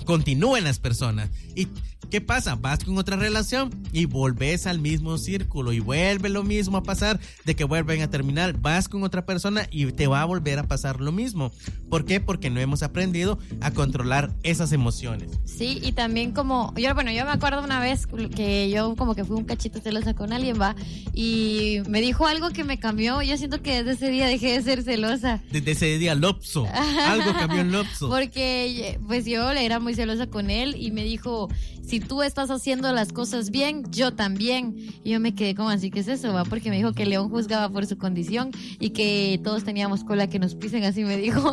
[0.05, 1.29] continúa en las personas.
[1.55, 1.67] Y
[2.09, 2.55] ¿Qué pasa?
[2.55, 7.19] Vas con otra relación y volvés al mismo círculo y vuelve lo mismo a pasar
[7.45, 8.59] de que vuelven a terminar.
[8.59, 11.51] Vas con otra persona y te va a volver a pasar lo mismo.
[11.87, 12.19] ¿Por qué?
[12.19, 15.29] Porque no hemos aprendido a controlar esas emociones.
[15.45, 19.23] Sí, y también como, yo, bueno, yo me acuerdo una vez que yo como que
[19.23, 20.75] fui un cachito celosa con alguien, va,
[21.13, 23.21] y me dijo algo que me cambió.
[23.21, 25.41] Yo siento que desde ese día dejé de ser celosa.
[25.51, 26.65] Desde ese día, Lopso.
[27.05, 28.09] Algo cambió en Lopso.
[28.09, 31.49] Porque pues yo era muy celosa con él y me dijo,
[31.89, 34.75] si tú estás haciendo las cosas bien, yo también.
[35.03, 36.31] Y yo me quedé como así, ¿qué es eso?
[36.31, 36.45] Va?
[36.45, 40.37] Porque me dijo que León juzgaba por su condición y que todos teníamos cola que
[40.37, 41.51] nos pisen, así me dijo.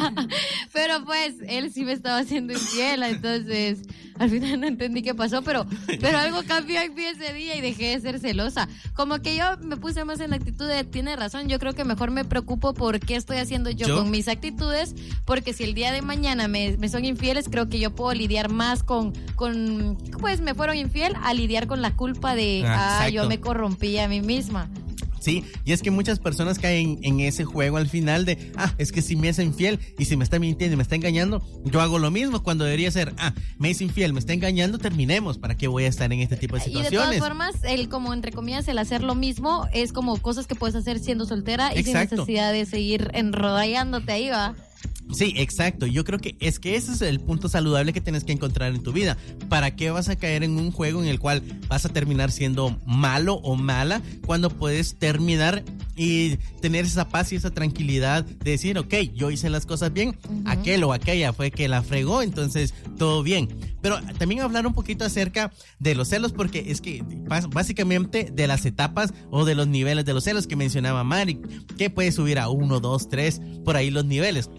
[0.72, 3.82] pero pues él sí me estaba haciendo infiel, entonces
[4.18, 5.66] al final no entendí qué pasó, pero,
[6.00, 8.68] pero algo cambió en mí ese día y dejé de ser celosa.
[8.94, 11.84] Como que yo me puse más en la actitud de, tiene razón, yo creo que
[11.84, 15.92] mejor me preocupo por qué estoy haciendo yo, con mis actitudes, porque si el día
[15.92, 20.40] de mañana me, me son infieles, creo que yo puedo lidiar más con, con pues
[20.40, 24.08] me fueron infiel a lidiar con la culpa de, ah, ah yo me corrompí a
[24.08, 24.68] mí misma.
[25.20, 28.92] Sí, y es que muchas personas caen en ese juego al final de, ah, es
[28.92, 31.80] que si me es infiel y si me está mintiendo y me está engañando, yo
[31.80, 35.56] hago lo mismo cuando debería ser, ah, me es infiel, me está engañando, terminemos, ¿para
[35.56, 36.92] qué voy a estar en este tipo de situaciones?
[36.92, 40.46] Y de todas formas, el como entre comillas, el hacer lo mismo es como cosas
[40.46, 44.54] que puedes hacer siendo soltera y sin necesidad de seguir enrodallándote ahí, va.
[45.12, 45.86] Sí, exacto.
[45.86, 48.82] Yo creo que es que ese es el punto saludable que tienes que encontrar en
[48.82, 49.16] tu vida.
[49.48, 52.78] ¿Para qué vas a caer en un juego en el cual vas a terminar siendo
[52.86, 55.64] malo o mala cuando puedes terminar
[55.96, 60.16] y tener esa paz y esa tranquilidad de decir, ok, yo hice las cosas bien,
[60.44, 63.48] aquel o aquella fue que la fregó, entonces todo bien.
[63.80, 67.02] Pero también hablar un poquito acerca de los celos, porque es que
[67.50, 71.40] básicamente de las etapas o de los niveles de los celos que mencionaba Mari,
[71.76, 74.50] que puede subir a uno, dos, tres, por ahí los niveles.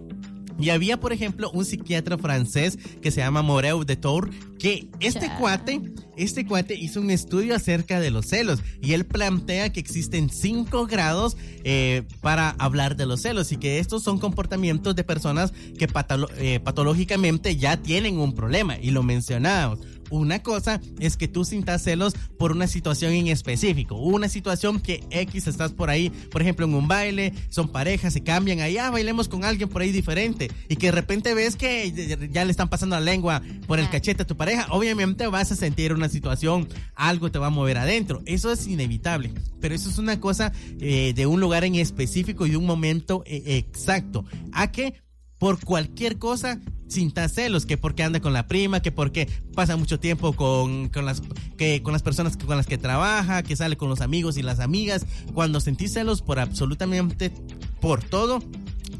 [0.59, 5.31] Y había, por ejemplo, un psiquiatra francés que se llama Moreu de Tour, que este
[5.39, 5.81] cuate,
[6.17, 10.85] este cuate hizo un estudio acerca de los celos y él plantea que existen cinco
[10.85, 15.87] grados eh, para hablar de los celos y que estos son comportamientos de personas que
[16.37, 19.79] eh, patológicamente ya tienen un problema y lo mencionamos.
[20.09, 25.03] Una cosa es que tú sintas celos por una situación en específico, una situación que
[25.09, 28.89] X estás por ahí, por ejemplo en un baile, son parejas, se cambian ahí, ah,
[28.89, 32.69] bailemos con alguien por ahí diferente y que de repente ves que ya le están
[32.69, 36.67] pasando la lengua por el cachete a tu pareja, obviamente vas a sentir una situación,
[36.95, 41.13] algo te va a mover adentro, eso es inevitable, pero eso es una cosa eh,
[41.15, 44.95] de un lugar en específico y de un momento eh, exacto, a que
[45.39, 49.99] por cualquier cosa sintas celos, que porque anda con la prima, que porque pasa mucho
[49.99, 51.21] tiempo con, con, las,
[51.57, 54.59] que, con las personas con las que trabaja, que sale con los amigos y las
[54.59, 55.05] amigas.
[55.33, 57.31] Cuando sentís celos por absolutamente
[57.79, 58.39] por todo,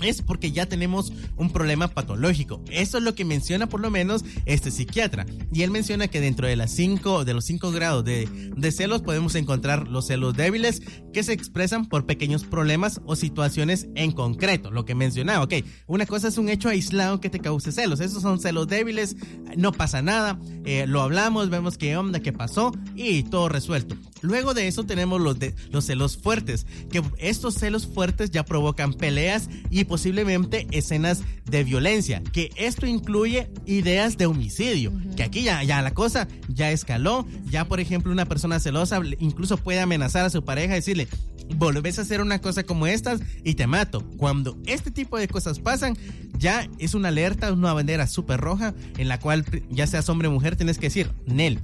[0.01, 2.63] es porque ya tenemos un problema patológico.
[2.71, 5.25] Eso es lo que menciona por lo menos este psiquiatra.
[5.53, 9.01] Y él menciona que dentro de las cinco, de los cinco grados de, de celos
[9.01, 10.81] podemos encontrar los celos débiles
[11.13, 14.71] que se expresan por pequeños problemas o situaciones en concreto.
[14.71, 15.55] Lo que mencionaba, ok,
[15.88, 17.99] una cosa es un hecho aislado que te cause celos.
[17.99, 19.15] Esos son celos débiles,
[19.57, 23.95] no pasa nada, eh, lo hablamos, vemos qué onda, qué pasó y todo resuelto.
[24.21, 28.93] Luego de eso tenemos los, de, los celos fuertes, que estos celos fuertes ya provocan
[28.93, 35.63] peleas y posiblemente escenas de violencia, que esto incluye ideas de homicidio, que aquí ya,
[35.63, 40.30] ya la cosa ya escaló, ya por ejemplo una persona celosa incluso puede amenazar a
[40.30, 41.08] su pareja y decirle,
[41.56, 44.08] volvés a hacer una cosa como estas y te mato.
[44.17, 45.97] Cuando este tipo de cosas pasan,
[46.38, 50.32] ya es una alerta, una bandera súper roja en la cual ya seas hombre o
[50.32, 51.60] mujer tienes que decir, Nel,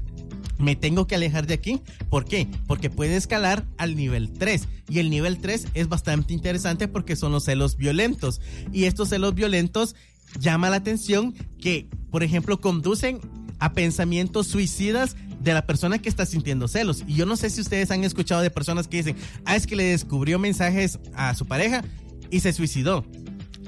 [0.58, 1.82] me tengo que alejar de aquí.
[2.10, 2.48] ¿Por qué?
[2.68, 4.68] Porque puede escalar al nivel 3.
[4.90, 8.42] Y el nivel 3 es bastante interesante porque son los celos violentos.
[8.72, 9.96] Y estos celos violentos
[10.40, 13.20] llama la atención que, por ejemplo, conducen
[13.60, 17.04] a pensamientos suicidas de la persona que está sintiendo celos.
[17.08, 19.16] Y yo no sé si ustedes han escuchado de personas que dicen,
[19.46, 21.84] ah, es que le descubrió mensajes a su pareja
[22.32, 23.06] y se suicidó.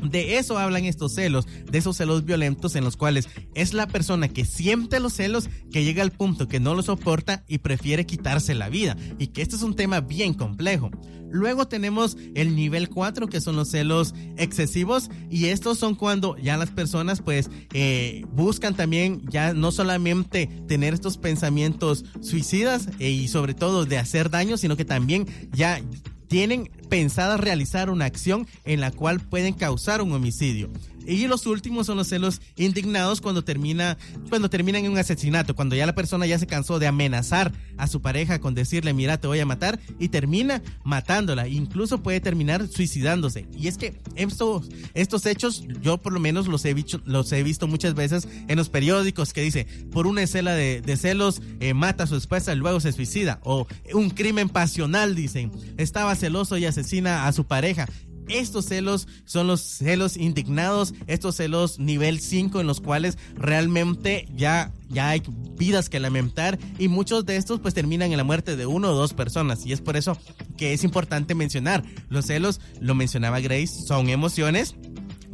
[0.04, 4.28] De eso hablan estos celos, de esos celos violentos en los cuales es la persona
[4.28, 8.56] que siente los celos que llega al punto que no lo soporta y prefiere quitarse
[8.56, 8.96] la vida.
[9.18, 10.92] Y que este es un tema bien complejo.
[11.30, 16.58] Luego tenemos el nivel 4 que son los celos excesivos y estos son cuando ya
[16.58, 23.28] las personas pues eh, buscan también ya no solamente tener estos pensamientos suicidas eh, y
[23.28, 25.82] sobre todo de hacer daño, sino que también ya
[26.28, 30.70] tienen pensadas realizar una acción en la cual pueden causar un homicidio.
[31.08, 33.98] Y los últimos son los celos indignados cuando termina
[34.30, 37.88] cuando terminan en un asesinato, cuando ya la persona ya se cansó de amenazar a
[37.88, 42.68] su pareja con decirle, "Mira, te voy a matar" y termina matándola, incluso puede terminar
[42.68, 43.48] suicidándose.
[43.58, 47.42] Y es que estos estos hechos yo por lo menos los he visto los he
[47.44, 52.04] visto muchas veces en los periódicos que dice, "Por una escena de, celos eh, mata
[52.04, 56.66] a su esposa y luego se suicida" o un crimen pasional dicen, "Estaba celoso y
[56.66, 57.88] asesina a su pareja."
[58.28, 64.72] Estos celos son los celos indignados, estos celos nivel 5 en los cuales realmente ya,
[64.90, 65.24] ya hay
[65.58, 68.96] vidas que lamentar y muchos de estos pues terminan en la muerte de uno o
[68.96, 69.66] dos personas.
[69.66, 70.18] Y es por eso
[70.58, 74.76] que es importante mencionar, los celos, lo mencionaba Grace, son emociones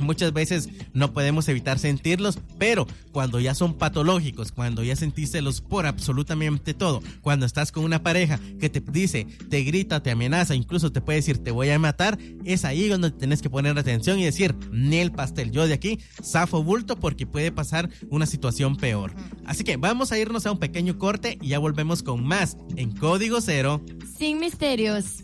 [0.04, 5.62] Muchas veces no podemos evitar sentirlos, pero cuando ya son patológicos, cuando ya sentís celos
[5.62, 10.56] por absolutamente todo, cuando estás con una pareja que te dice, te grita, te amenaza,
[10.56, 14.20] incluso te puede decir te voy a matar, es ahí donde tienes que poner atención
[14.20, 18.76] y decir, ni el pastel, yo de aquí zafo bulto porque puede pasar una situación
[18.76, 19.14] peor.
[19.46, 22.92] Así que vamos a irnos a un pequeño corte y ya volvemos con más en
[22.96, 23.82] Código Cero.
[24.18, 25.24] Sin misterios.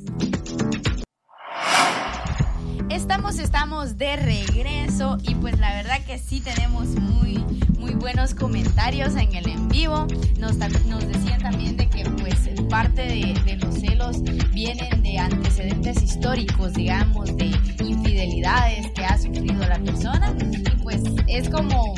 [2.90, 7.38] Estamos, estamos de regreso y pues la verdad que sí tenemos muy,
[7.78, 10.08] muy buenos comentarios en el en vivo.
[10.40, 14.24] Nos, nos decían también de que pues parte de, de los celos
[14.54, 17.52] vienen de antecedentes históricos, digamos, de
[17.84, 20.34] infidelidades que ha sufrido la persona.
[20.40, 21.94] Y pues es como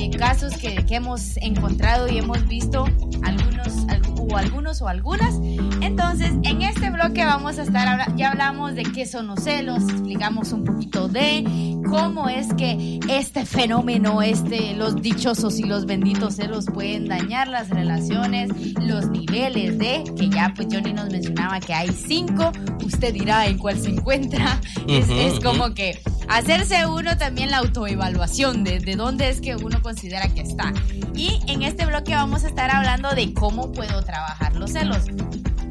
[0.00, 2.86] eh, casos que, que, hemos encontrado y hemos visto
[3.22, 3.86] algunos,
[4.18, 5.34] o algunos o algunas.
[5.80, 10.52] Entonces, en este bloque vamos a estar, ya hablamos de qué son los celos, explicamos
[10.52, 11.44] un poquito de
[11.88, 17.68] cómo es que este fenómeno, este, los dichosos y los benditos celos pueden dañar las
[17.68, 22.52] relaciones, los niveles de, que ya pues Johnny nos mencionaba que hay cinco,
[22.84, 28.64] usted dirá en cuál se encuentra, es, es como que hacerse uno también la autoevaluación
[28.64, 30.72] de, de dónde es que uno considera que está.
[31.14, 35.04] Y en este bloque vamos a estar hablando de cómo puedo trabajar los celos.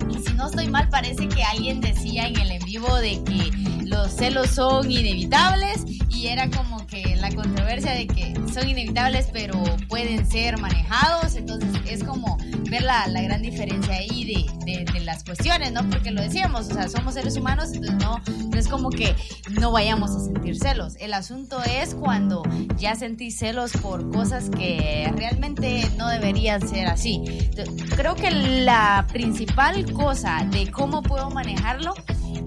[0.09, 3.78] Y si no estoy mal, parece que alguien decía en el en vivo de que
[3.89, 9.63] los celos son inevitables y era como que la controversia de que son inevitables pero
[9.87, 11.35] pueden ser manejados.
[11.35, 12.37] Entonces es como
[12.69, 15.89] ver la, la gran diferencia ahí de, de, de, las cuestiones, ¿no?
[15.89, 19.15] Porque lo decíamos, o sea, somos seres humanos, entonces no, no es como que
[19.59, 20.95] no vayamos a sentir celos.
[20.99, 22.43] El asunto es cuando
[22.77, 27.49] ya sentís celos por cosas que realmente no deberían ser así.
[27.95, 31.95] Creo que la principal cosa de cómo puedo manejarlo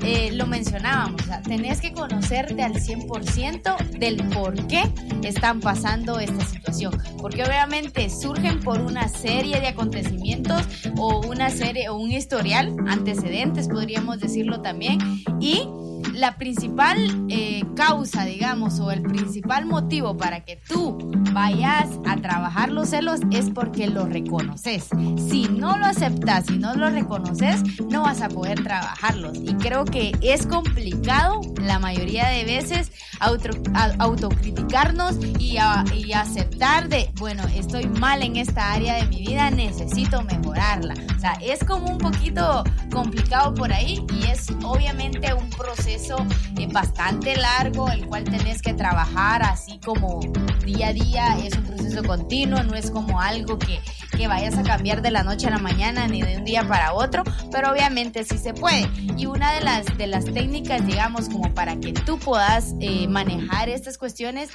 [0.05, 4.83] eh, lo mencionábamos, o tenés que conocerte al 100% del por qué
[5.23, 6.99] están pasando esta situación.
[7.21, 10.62] Porque obviamente surgen por una serie de acontecimientos
[10.97, 14.99] o una serie o un historial, antecedentes podríamos decirlo también,
[15.41, 15.67] y
[16.15, 22.71] la principal eh, causa, digamos, o el principal motivo para que tú vayas a trabajar
[22.71, 24.88] los celos es porque lo reconoces.
[25.29, 29.38] Si no lo aceptas, si no lo reconoces, no vas a poder trabajarlos.
[29.38, 33.51] Y creo que es complicado la mayoría de veces auto,
[33.99, 39.51] autocriticarnos y, a, y aceptar de, bueno, estoy mal en esta área de mi vida,
[39.51, 40.95] necesito mejorarla.
[41.17, 46.68] O sea, es como un poquito complicado por ahí y es obviamente un proceso eh,
[46.72, 50.20] bastante largo, el cual tenés que trabajar así como
[50.64, 53.81] día a día, es un proceso continuo, no es como algo que,
[54.16, 56.94] que vayas a cambiar de la noche a la mañana ni de un día para
[56.94, 58.88] otro, pero obviamente sí se puede.
[59.18, 63.68] Y una de las, de las técnicas, digamos, como para que tú puedas eh, manejar
[63.68, 64.48] estas cuestiones,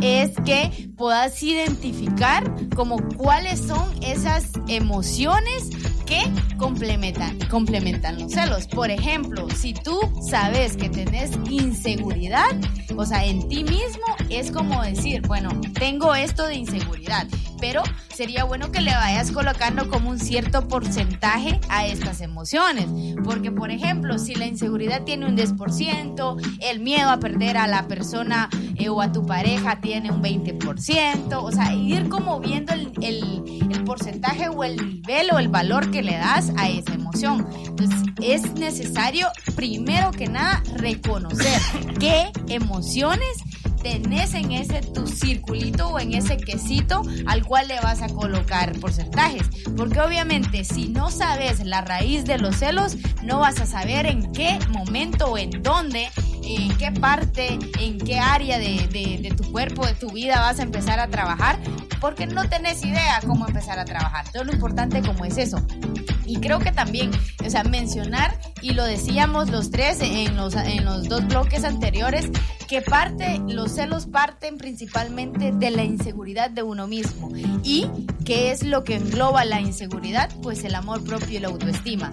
[0.00, 2.44] es que puedas identificar
[2.76, 5.70] como cuáles son esas emociones
[6.04, 6.22] que
[6.56, 8.66] complementan, complementan los celos.
[8.66, 12.50] Por ejemplo, si tú sabes que tenés inseguridad,
[12.96, 17.26] o sea, en ti mismo, es como decir, bueno, tengo esto de inseguridad,
[17.64, 17.82] pero
[18.14, 22.84] sería bueno que le vayas colocando como un cierto porcentaje a estas emociones.
[23.24, 27.88] Porque, por ejemplo, si la inseguridad tiene un 10%, el miedo a perder a la
[27.88, 32.92] persona eh, o a tu pareja tiene un 20%, o sea, ir como viendo el,
[33.00, 37.48] el, el porcentaje o el nivel o el valor que le das a esa emoción.
[37.64, 41.62] Entonces, es necesario, primero que nada, reconocer
[41.98, 43.38] qué emociones
[43.84, 48.72] tenés en ese tu circulito o en ese quesito al cual le vas a colocar
[48.80, 49.42] porcentajes.
[49.76, 54.32] Porque obviamente si no sabes la raíz de los celos, no vas a saber en
[54.32, 56.08] qué momento o en dónde,
[56.42, 60.62] en qué parte, en qué área de, de, tu cuerpo, de tu vida vas a
[60.62, 61.58] empezar a trabajar,
[62.00, 64.24] porque no tenés idea cómo empezar a trabajar.
[64.32, 65.58] Todo lo importante como es eso
[66.26, 67.10] Y creo que también,
[67.44, 72.30] o sea, mencionar, y lo decíamos los tres en los, en los dos bloques anteriores,
[72.68, 77.30] que parte, los celos parten principalmente de la inseguridad de uno mismo.
[77.62, 77.86] ¿Y
[78.24, 80.30] qué es lo que engloba la inseguridad?
[80.42, 82.10] Pues el amor propio y la autoestima.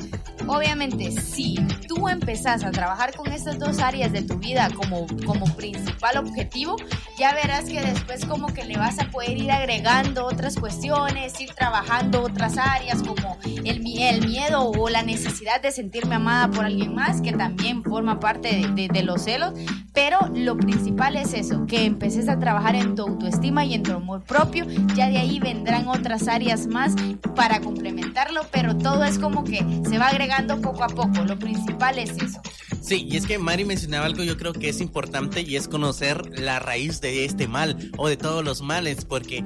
[0.47, 1.55] Obviamente, si
[1.87, 6.75] tú empezás a trabajar con estas dos áreas de tu vida como, como principal objetivo,
[7.17, 11.53] ya verás que después como que le vas a poder ir agregando otras cuestiones, ir
[11.53, 16.95] trabajando otras áreas como el, el miedo o la necesidad de sentirme amada por alguien
[16.95, 19.53] más, que también forma parte de, los celos,
[19.93, 23.93] pero lo principal es eso, que empeces a trabajar en tu autoestima y en tu
[23.93, 26.95] amor propio, ya de ahí vendrán otras áreas más
[27.35, 31.99] para complementarlo, pero todo es como que se va agregando poco a poco, lo principal
[31.99, 32.41] es eso.
[32.81, 36.39] Sí, y es que Mari mencionaba algo yo creo que es importante y es conocer
[36.39, 39.43] la raíz de este mal o de todos los males, porque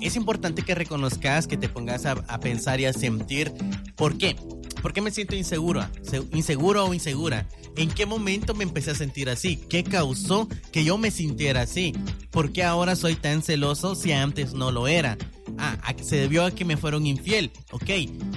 [0.00, 3.52] es importante que reconozcas, que te pongas a, pensar y a sentir
[3.96, 4.36] por qué.
[4.82, 5.90] ¿Por qué me siento insegura?
[6.32, 7.48] ¿Inseguro o insegura?
[7.76, 9.56] ¿En qué momento me empecé a sentir así?
[9.56, 11.92] ¿Qué causó que yo me sintiera así?
[12.30, 15.18] ¿Por qué ahora soy tan celoso si antes no lo era?
[15.58, 17.50] Ah, se debió a que me fueron infiel.
[17.72, 17.90] Ok,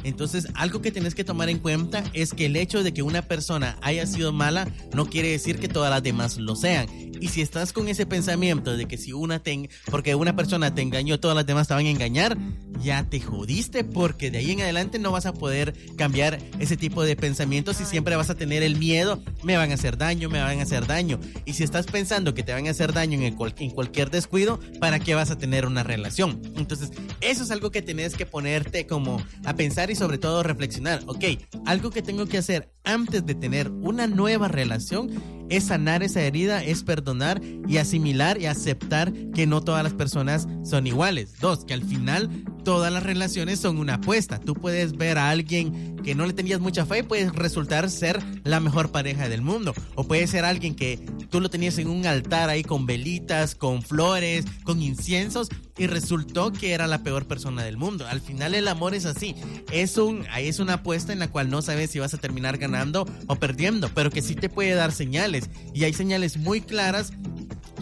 [0.03, 3.21] entonces algo que tienes que tomar en cuenta es que el hecho de que una
[3.21, 6.87] persona haya sido mala no quiere decir que todas las demás lo sean.
[7.19, 10.81] Y si estás con ese pensamiento de que si una te, porque una persona te
[10.81, 12.37] engañó, todas las demás te van a engañar,
[12.81, 17.03] ya te jodiste porque de ahí en adelante no vas a poder cambiar ese tipo
[17.03, 20.41] de pensamientos y siempre vas a tener el miedo, me van a hacer daño, me
[20.41, 21.19] van a hacer daño.
[21.45, 25.15] Y si estás pensando que te van a hacer daño en, cualquier descuido, ¿para qué
[25.15, 26.41] vas a tener una relación?
[26.55, 26.91] Entonces,
[27.21, 31.01] eso es algo que tenés que ponerte como a pensar y sobre todo reflexionar.
[31.07, 31.25] Ok,
[31.65, 36.63] algo que tengo que hacer antes de tener una nueva relación es sanar esa herida,
[36.63, 41.39] es perdonar y asimilar y aceptar que no todas las personas son iguales.
[41.39, 42.29] Dos, que al final
[42.63, 44.39] todas las relaciones son una apuesta.
[44.39, 48.21] Tú puedes ver a alguien que no le tenías mucha fe y puede resultar ser
[48.43, 49.73] la mejor pareja del mundo.
[49.95, 50.97] O puede ser alguien que
[51.29, 56.51] tú lo tenías en un altar ahí con velitas, con flores, con inciensos y resultó
[56.51, 58.05] que era la peor persona del mundo.
[58.07, 59.35] Al final el amor es así.
[59.71, 63.07] Es, un, es una apuesta en la cual no sabes si vas a terminar ganando
[63.27, 65.38] o perdiendo, pero que sí te puede dar señales.
[65.73, 67.11] Y hay señales muy claras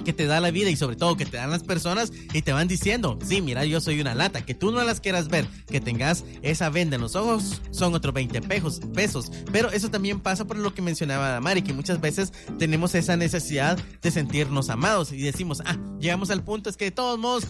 [0.07, 2.53] que te da la vida y sobre todo que te dan las personas y te
[2.53, 5.81] van diciendo, sí, mira, yo soy una lata, que tú no las quieras ver, que
[5.81, 9.31] tengas esa venda en los ojos, son otros 20 pesos, pesos.
[9.51, 13.77] Pero eso también pasa por lo que mencionaba Mari, que muchas veces tenemos esa necesidad
[14.01, 17.45] de sentirnos amados y decimos, ah, llegamos al punto, es que de todos modos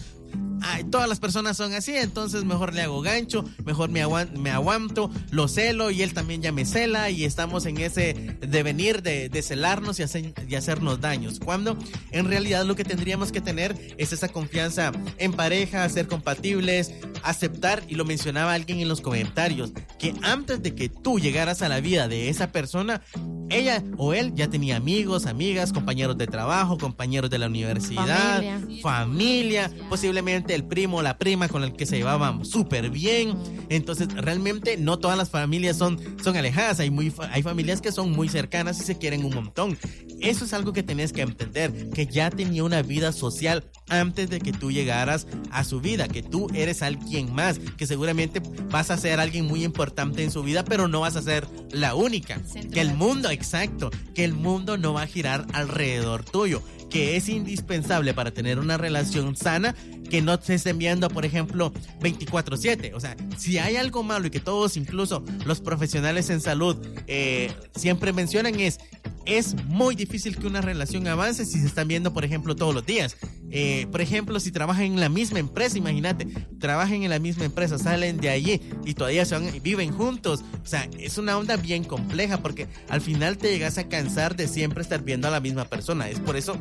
[0.62, 4.04] Ay, todas las personas son así, entonces mejor le hago gancho, mejor me,
[4.38, 9.02] me aguanto, lo celo y él también ya me cela y estamos en ese devenir
[9.02, 10.04] de, de celarnos y,
[10.48, 11.40] y, hacernos daños.
[11.40, 11.76] Cuando
[12.10, 16.92] en realidad lo que tendríamos que tener es esa confianza en pareja, ser compatibles,
[17.22, 21.68] aceptar, y lo mencionaba alguien en los comentarios, que antes de que tú llegaras a
[21.68, 23.02] la vida de esa persona,
[23.50, 28.42] ella o él ya tenía amigos, amigas, compañeros de trabajo, compañeros de la universidad,
[28.82, 33.34] familia, familia posiblemente el primo o la prima con el que se llevaban súper bien.
[33.68, 36.80] Entonces, realmente no todas las familias son, son alejadas.
[36.80, 39.78] Hay, muy, hay familias que son muy cercanas y se quieren un montón.
[40.20, 44.40] Eso es algo que tenés que entender, que ya tenía una vida social antes de
[44.40, 48.96] que tú llegaras a su vida, que tú eres alguien más, que seguramente vas a
[48.96, 52.40] ser alguien muy importante en su vida, pero no vas a ser la única.
[52.72, 57.28] Que el mundo, exacto, que el mundo no va a girar alrededor tuyo que es
[57.28, 59.74] indispensable para tener una relación sana
[60.08, 62.94] que no se estén viendo, por ejemplo, 24/7.
[62.94, 66.76] O sea, si hay algo malo y que todos, incluso los profesionales en salud,
[67.06, 68.78] eh, siempre mencionan es,
[69.26, 72.86] es muy difícil que una relación avance si se están viendo, por ejemplo, todos los
[72.86, 73.16] días.
[73.50, 76.26] Eh, por ejemplo, si trabajan en la misma empresa, imagínate,
[76.58, 80.42] trabajan en la misma empresa, salen de allí y todavía se viven juntos.
[80.62, 84.48] O sea, es una onda bien compleja porque al final te llegas a cansar de
[84.48, 86.08] siempre estar viendo a la misma persona.
[86.08, 86.58] Es por eso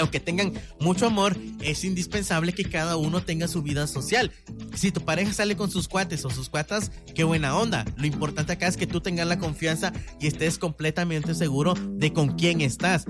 [0.00, 4.32] que aunque tengan mucho amor, es indispensable que cada uno tenga su vida social.
[4.74, 7.84] Si tu pareja sale con sus cuates o sus cuatas, qué buena onda.
[7.96, 12.36] Lo importante acá es que tú tengas la confianza y estés completamente seguro de con
[12.36, 13.04] quién estás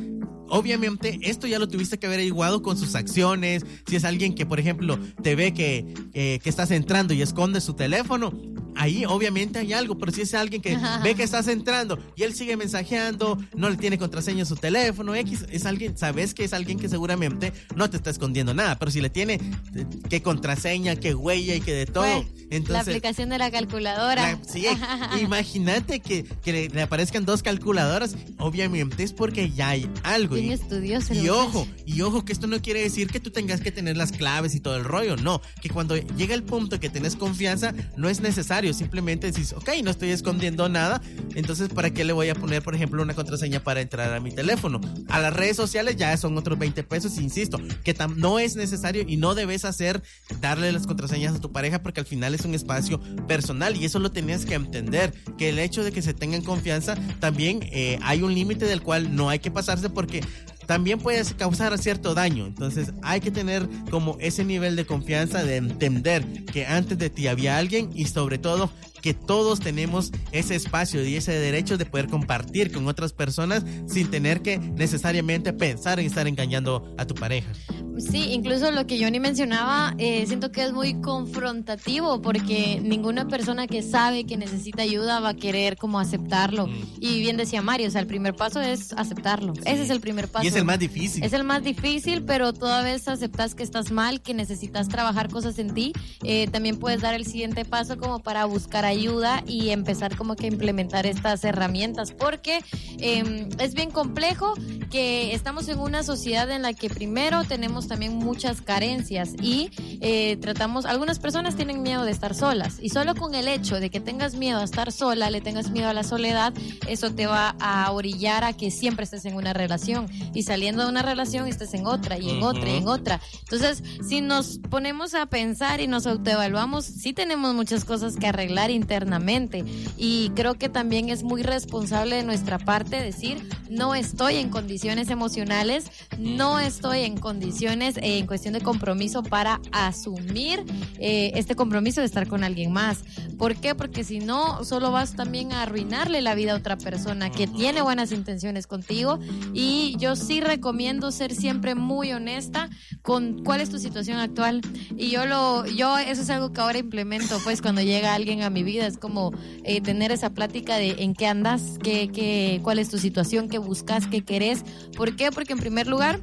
[0.53, 3.65] obviamente esto ya lo tuviste que haber averiguado con sus acciones.
[3.87, 7.75] Si es alguien que, por ejemplo, te ve que, que estás entrando y esconde su
[7.75, 8.33] teléfono,
[8.81, 12.35] ahí obviamente hay algo, pero si es alguien que ve que estás entrando y él
[12.35, 16.55] sigue mensajeando, no le tiene contraseña a su teléfono, X, es alguien, sabes que es
[16.55, 20.97] alguien que seguramente no te está escondiendo nada, pero si le tiene eh, que contraseña,
[20.97, 22.69] que huella y que de todo, entonces...
[22.71, 24.39] La aplicación de la calculadora.
[24.49, 24.67] sí,
[25.21, 30.39] imagínate que, que le, aparezcan dos calculadoras, obviamente es porque ya hay algo.
[30.39, 31.13] Y, estudioso.
[31.13, 34.11] Y ojo, y ojo, que esto no quiere decir que tú tengas que tener las
[34.11, 38.09] claves y todo el rollo, no, que cuando llega el punto que tenés confianza, no
[38.09, 41.01] es necesario Simplemente decís, ok, no estoy escondiendo nada.
[41.35, 44.33] Entonces, ¿para qué le voy a poner, por ejemplo, una contraseña para entrar a mi
[44.33, 44.81] teléfono?
[45.09, 49.17] A las redes sociales ya son otros 20 pesos, insisto, que no es necesario y
[49.17, 50.03] no debes hacer
[50.41, 53.99] darle las contraseñas a tu pareja porque al final es un espacio personal y eso
[53.99, 58.23] lo tenías que entender, que el hecho de que se tengan confianza también eh, hay
[58.23, 60.23] un límite del cual no hay que pasarse porque
[60.67, 62.47] también puede causar cierto daño.
[62.47, 67.27] Entonces hay que tener como ese nivel de confianza de entender que antes de ti
[67.27, 68.71] había alguien y sobre todo
[69.01, 74.11] que todos tenemos ese espacio y ese derecho de poder compartir con otras personas sin
[74.11, 77.53] tener que necesariamente pensar en estar engañando a tu pareja.
[77.99, 83.67] Sí, incluso lo que Johnny mencionaba, eh, siento que es muy confrontativo porque ninguna persona
[83.67, 86.67] que sabe que necesita ayuda va a querer como aceptarlo.
[86.67, 86.83] Mm.
[87.01, 89.53] Y bien decía Mario, o sea, el primer paso es aceptarlo.
[89.65, 90.45] Ese es el primer paso.
[90.45, 91.23] Y es el más difícil.
[91.23, 95.59] Es el más difícil, pero toda vez aceptas que estás mal, que necesitas trabajar cosas
[95.59, 95.93] en ti.
[96.23, 100.47] Eh, también puedes dar el siguiente paso como para buscar ayuda y empezar como que
[100.47, 102.61] a implementar estas herramientas porque
[102.99, 104.55] em, es bien complejo
[104.91, 109.71] que estamos en una sociedad en la que primero tenemos también muchas carencias y
[110.01, 113.91] eh, tratamos, algunas personas tienen miedo de estar solas y solo con el hecho de
[113.91, 116.53] que tengas miedo a estar sola, le tengas miedo a la soledad,
[116.89, 120.89] eso te va a orillar a que siempre estés en una relación y saliendo de
[120.89, 123.21] una relación estés en otra y en otra y en otra.
[123.41, 128.71] Entonces, si nos ponemos a pensar y nos autoevaluamos, sí tenemos muchas cosas que arreglar
[128.81, 129.65] internamente
[129.97, 133.39] y creo que también es muy responsable de nuestra parte decir,
[133.71, 139.61] no estoy en condiciones emocionales, no estoy en condiciones eh, en cuestión de compromiso para
[139.73, 140.65] asumir
[140.99, 143.05] eh, este compromiso de estar con alguien más.
[143.39, 143.75] ¿Por qué?
[143.75, 147.81] Porque si no, solo vas también a arruinarle la vida a otra persona que tiene
[147.81, 149.19] buenas intenciones contigo.
[149.55, 152.69] Y yo sí recomiendo ser siempre muy honesta
[153.03, 154.61] con cuál es tu situación actual.
[154.97, 158.51] Y yo lo, yo eso es algo que ahora implemento, pues cuando llega alguien a
[158.51, 159.33] mi vida, es como
[159.65, 163.59] eh, tener esa plática de en qué andas, qué, qué, cuál es tu situación, qué
[163.59, 164.65] buscas, qué querés.
[164.97, 165.31] ¿Por qué?
[165.31, 166.21] Porque en primer lugar,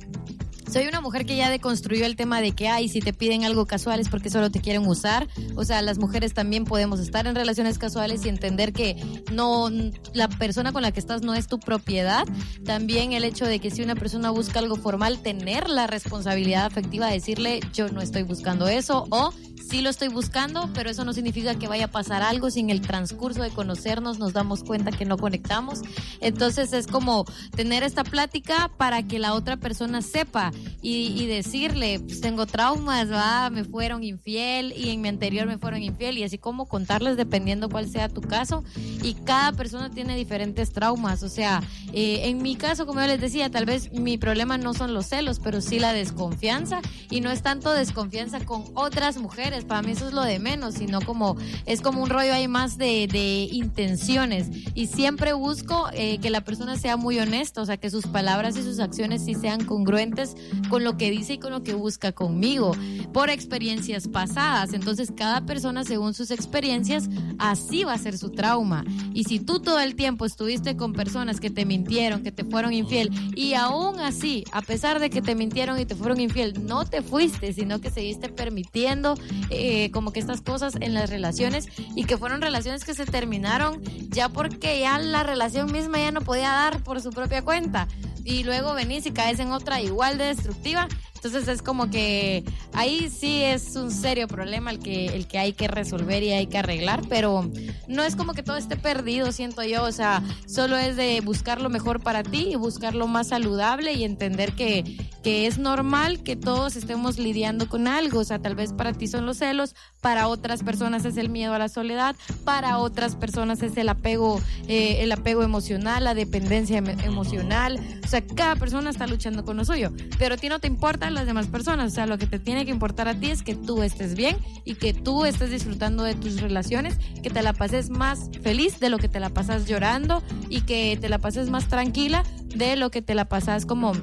[0.72, 3.66] soy una mujer que ya deconstruyó el tema de que, ay, si te piden algo
[3.66, 5.28] casual es porque solo te quieren usar.
[5.56, 8.96] O sea, las mujeres también podemos estar en relaciones casuales y entender que
[9.32, 9.70] no,
[10.14, 12.26] la persona con la que estás no es tu propiedad.
[12.66, 17.08] También el hecho de que si una persona busca algo formal, tener la responsabilidad afectiva
[17.08, 19.34] de decirle, yo no estoy buscando eso o
[19.70, 22.50] sí lo estoy buscando, pero eso no significa que vaya a pasar algo.
[22.50, 25.82] Si en el transcurso de conocernos nos damos cuenta que no conectamos.
[26.22, 30.52] Entonces es como tener esta plática para que la otra persona sepa
[30.82, 35.84] y, decirle, pues tengo traumas, va, me fueron infiel y en mi anterior me fueron
[35.84, 38.64] infiel y así como contarles dependiendo cuál sea tu caso.
[39.04, 41.24] Y cada persona tiene diferentes traumas.
[41.24, 41.62] O sea,
[41.94, 45.08] eh, en mi caso, como yo les decía, tal vez mi problema no son los
[45.08, 49.92] celos, pero sí la desconfianza y no es tanto desconfianza con otras mujeres para mí
[49.92, 53.48] eso es lo de menos, sino como es como un rollo ahí más de, de
[53.52, 54.48] intenciones.
[54.74, 58.58] Y siempre busco eh, que la persona sea muy honesta, o sea, que sus palabras
[58.58, 60.36] y sus acciones sí sean congruentes
[60.70, 62.72] con lo que dice y con lo que busca conmigo,
[63.14, 64.74] por experiencias pasadas.
[64.74, 68.84] Entonces, cada persona, según sus experiencias, así va a ser su trauma.
[69.14, 72.74] Y si tú todo el tiempo estuviste con personas que te mintieron, que te fueron
[72.74, 76.86] infiel, y aún así, a pesar de que te mintieron y te fueron infiel, no
[76.86, 79.16] te fuiste, sino que seguiste permitiendo
[79.50, 83.82] eh, como que estas cosas en las relaciones y que fueron relaciones que se terminaron
[84.10, 87.88] ya porque ya la relación misma ya no podía dar por su propia cuenta
[88.28, 92.44] y luego venís y caes en otra igual de destructiva entonces es como que
[92.74, 96.46] ahí sí es un serio problema el que, el que hay que resolver y hay
[96.48, 97.50] que arreglar, pero
[97.88, 101.60] no es como que todo esté perdido, siento yo, o sea, solo es de buscar
[101.60, 104.84] lo mejor para ti y buscar lo más saludable y entender que,
[105.24, 109.08] que es normal que todos estemos lidiando con algo, o sea, tal vez para ti
[109.08, 113.64] son los celos, para otras personas es el miedo a la soledad, para otras personas
[113.64, 119.08] es el apego, eh, el apego emocional, la dependencia emocional, o sea, cada persona está
[119.08, 121.92] luchando con lo suyo, pero a ti no te importa las demás personas.
[121.92, 124.38] O sea, lo que te tiene que importar a ti es que tú estés bien
[124.66, 128.90] y que tú estés disfrutando de tus relaciones, que te la pases más feliz de
[128.90, 132.92] lo que te la pasas llorando y que te la pases más tranquila de lo
[132.92, 133.94] que te la pasas como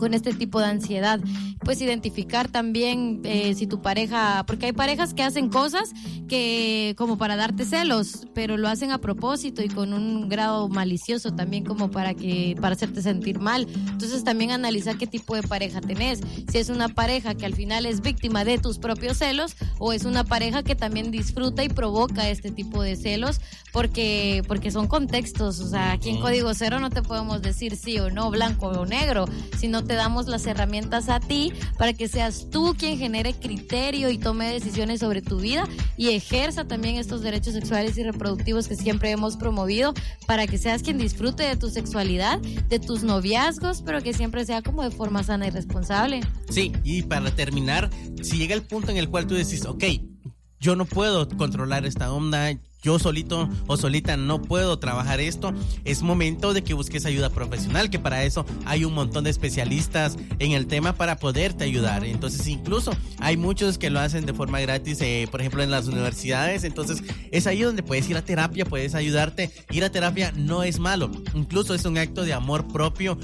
[0.00, 1.20] con este tipo de ansiedad.
[1.64, 5.92] Pues identificar también eh, si tu pareja, porque hay parejas que hacen cosas
[6.26, 11.32] que como para darte celos, pero lo hacen a propósito y con un grado malicioso
[11.32, 13.66] también como para que para hacerte sentir mal.
[13.88, 16.20] Entonces también analizar qué tipo de pareja tenés.
[16.50, 20.04] Si es una pareja que al final es víctima de tus propios celos o es
[20.04, 23.40] una pareja que también disfruta y provoca este tipo de celos
[23.72, 27.98] porque porque son contextos, o sea, aquí en código cero no te podemos decir sí
[27.98, 29.26] o no, blanco o negro,
[29.58, 34.18] sino te damos las herramientas a ti para que seas tú quien genere criterio y
[34.18, 39.10] tome decisiones sobre tu vida y ejerza también estos derechos sexuales y reproductivos que siempre
[39.10, 39.92] hemos promovido
[40.28, 44.62] para que seas quien disfrute de tu sexualidad, de tus noviazgos, pero que siempre sea
[44.62, 46.20] como de forma sana y responsable.
[46.50, 47.90] Sí, y para terminar,
[48.22, 49.82] si llega el punto en el cual tú decís, ok,
[50.60, 52.52] yo no puedo controlar esta onda,
[52.82, 55.52] yo solito o solita no puedo trabajar esto,
[55.84, 60.16] es momento de que busques ayuda profesional, que para eso hay un montón de especialistas
[60.38, 62.04] en el tema para poderte ayudar.
[62.04, 65.88] Entonces incluso hay muchos que lo hacen de forma gratis, eh, por ejemplo en las
[65.88, 69.50] universidades, entonces es ahí donde puedes ir a terapia, puedes ayudarte.
[69.70, 73.18] Ir a terapia no es malo, incluso es un acto de amor propio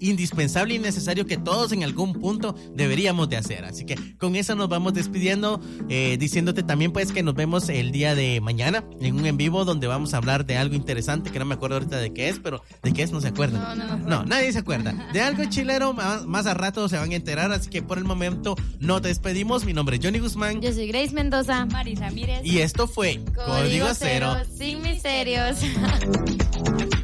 [0.00, 3.64] indispensable y necesario que todos en algún punto deberíamos de hacer.
[3.64, 7.92] Así que con eso nos vamos despidiendo, eh, diciéndote también pues que nos vemos el
[7.92, 11.38] día de mañana en un en vivo donde vamos a hablar de algo interesante que
[11.38, 13.74] no me acuerdo ahorita de qué es, pero de qué es no se acuerda.
[13.74, 14.92] No, no, nadie se acuerda.
[15.12, 18.04] De algo chilero más, más a rato se van a enterar, así que por el
[18.04, 19.64] momento no te despedimos.
[19.64, 20.60] Mi nombre es Johnny Guzmán.
[20.60, 21.66] Yo soy Grace Mendoza.
[21.66, 22.40] Mari Ramírez.
[22.44, 25.58] Y esto fue Código, Cero, sin misterios.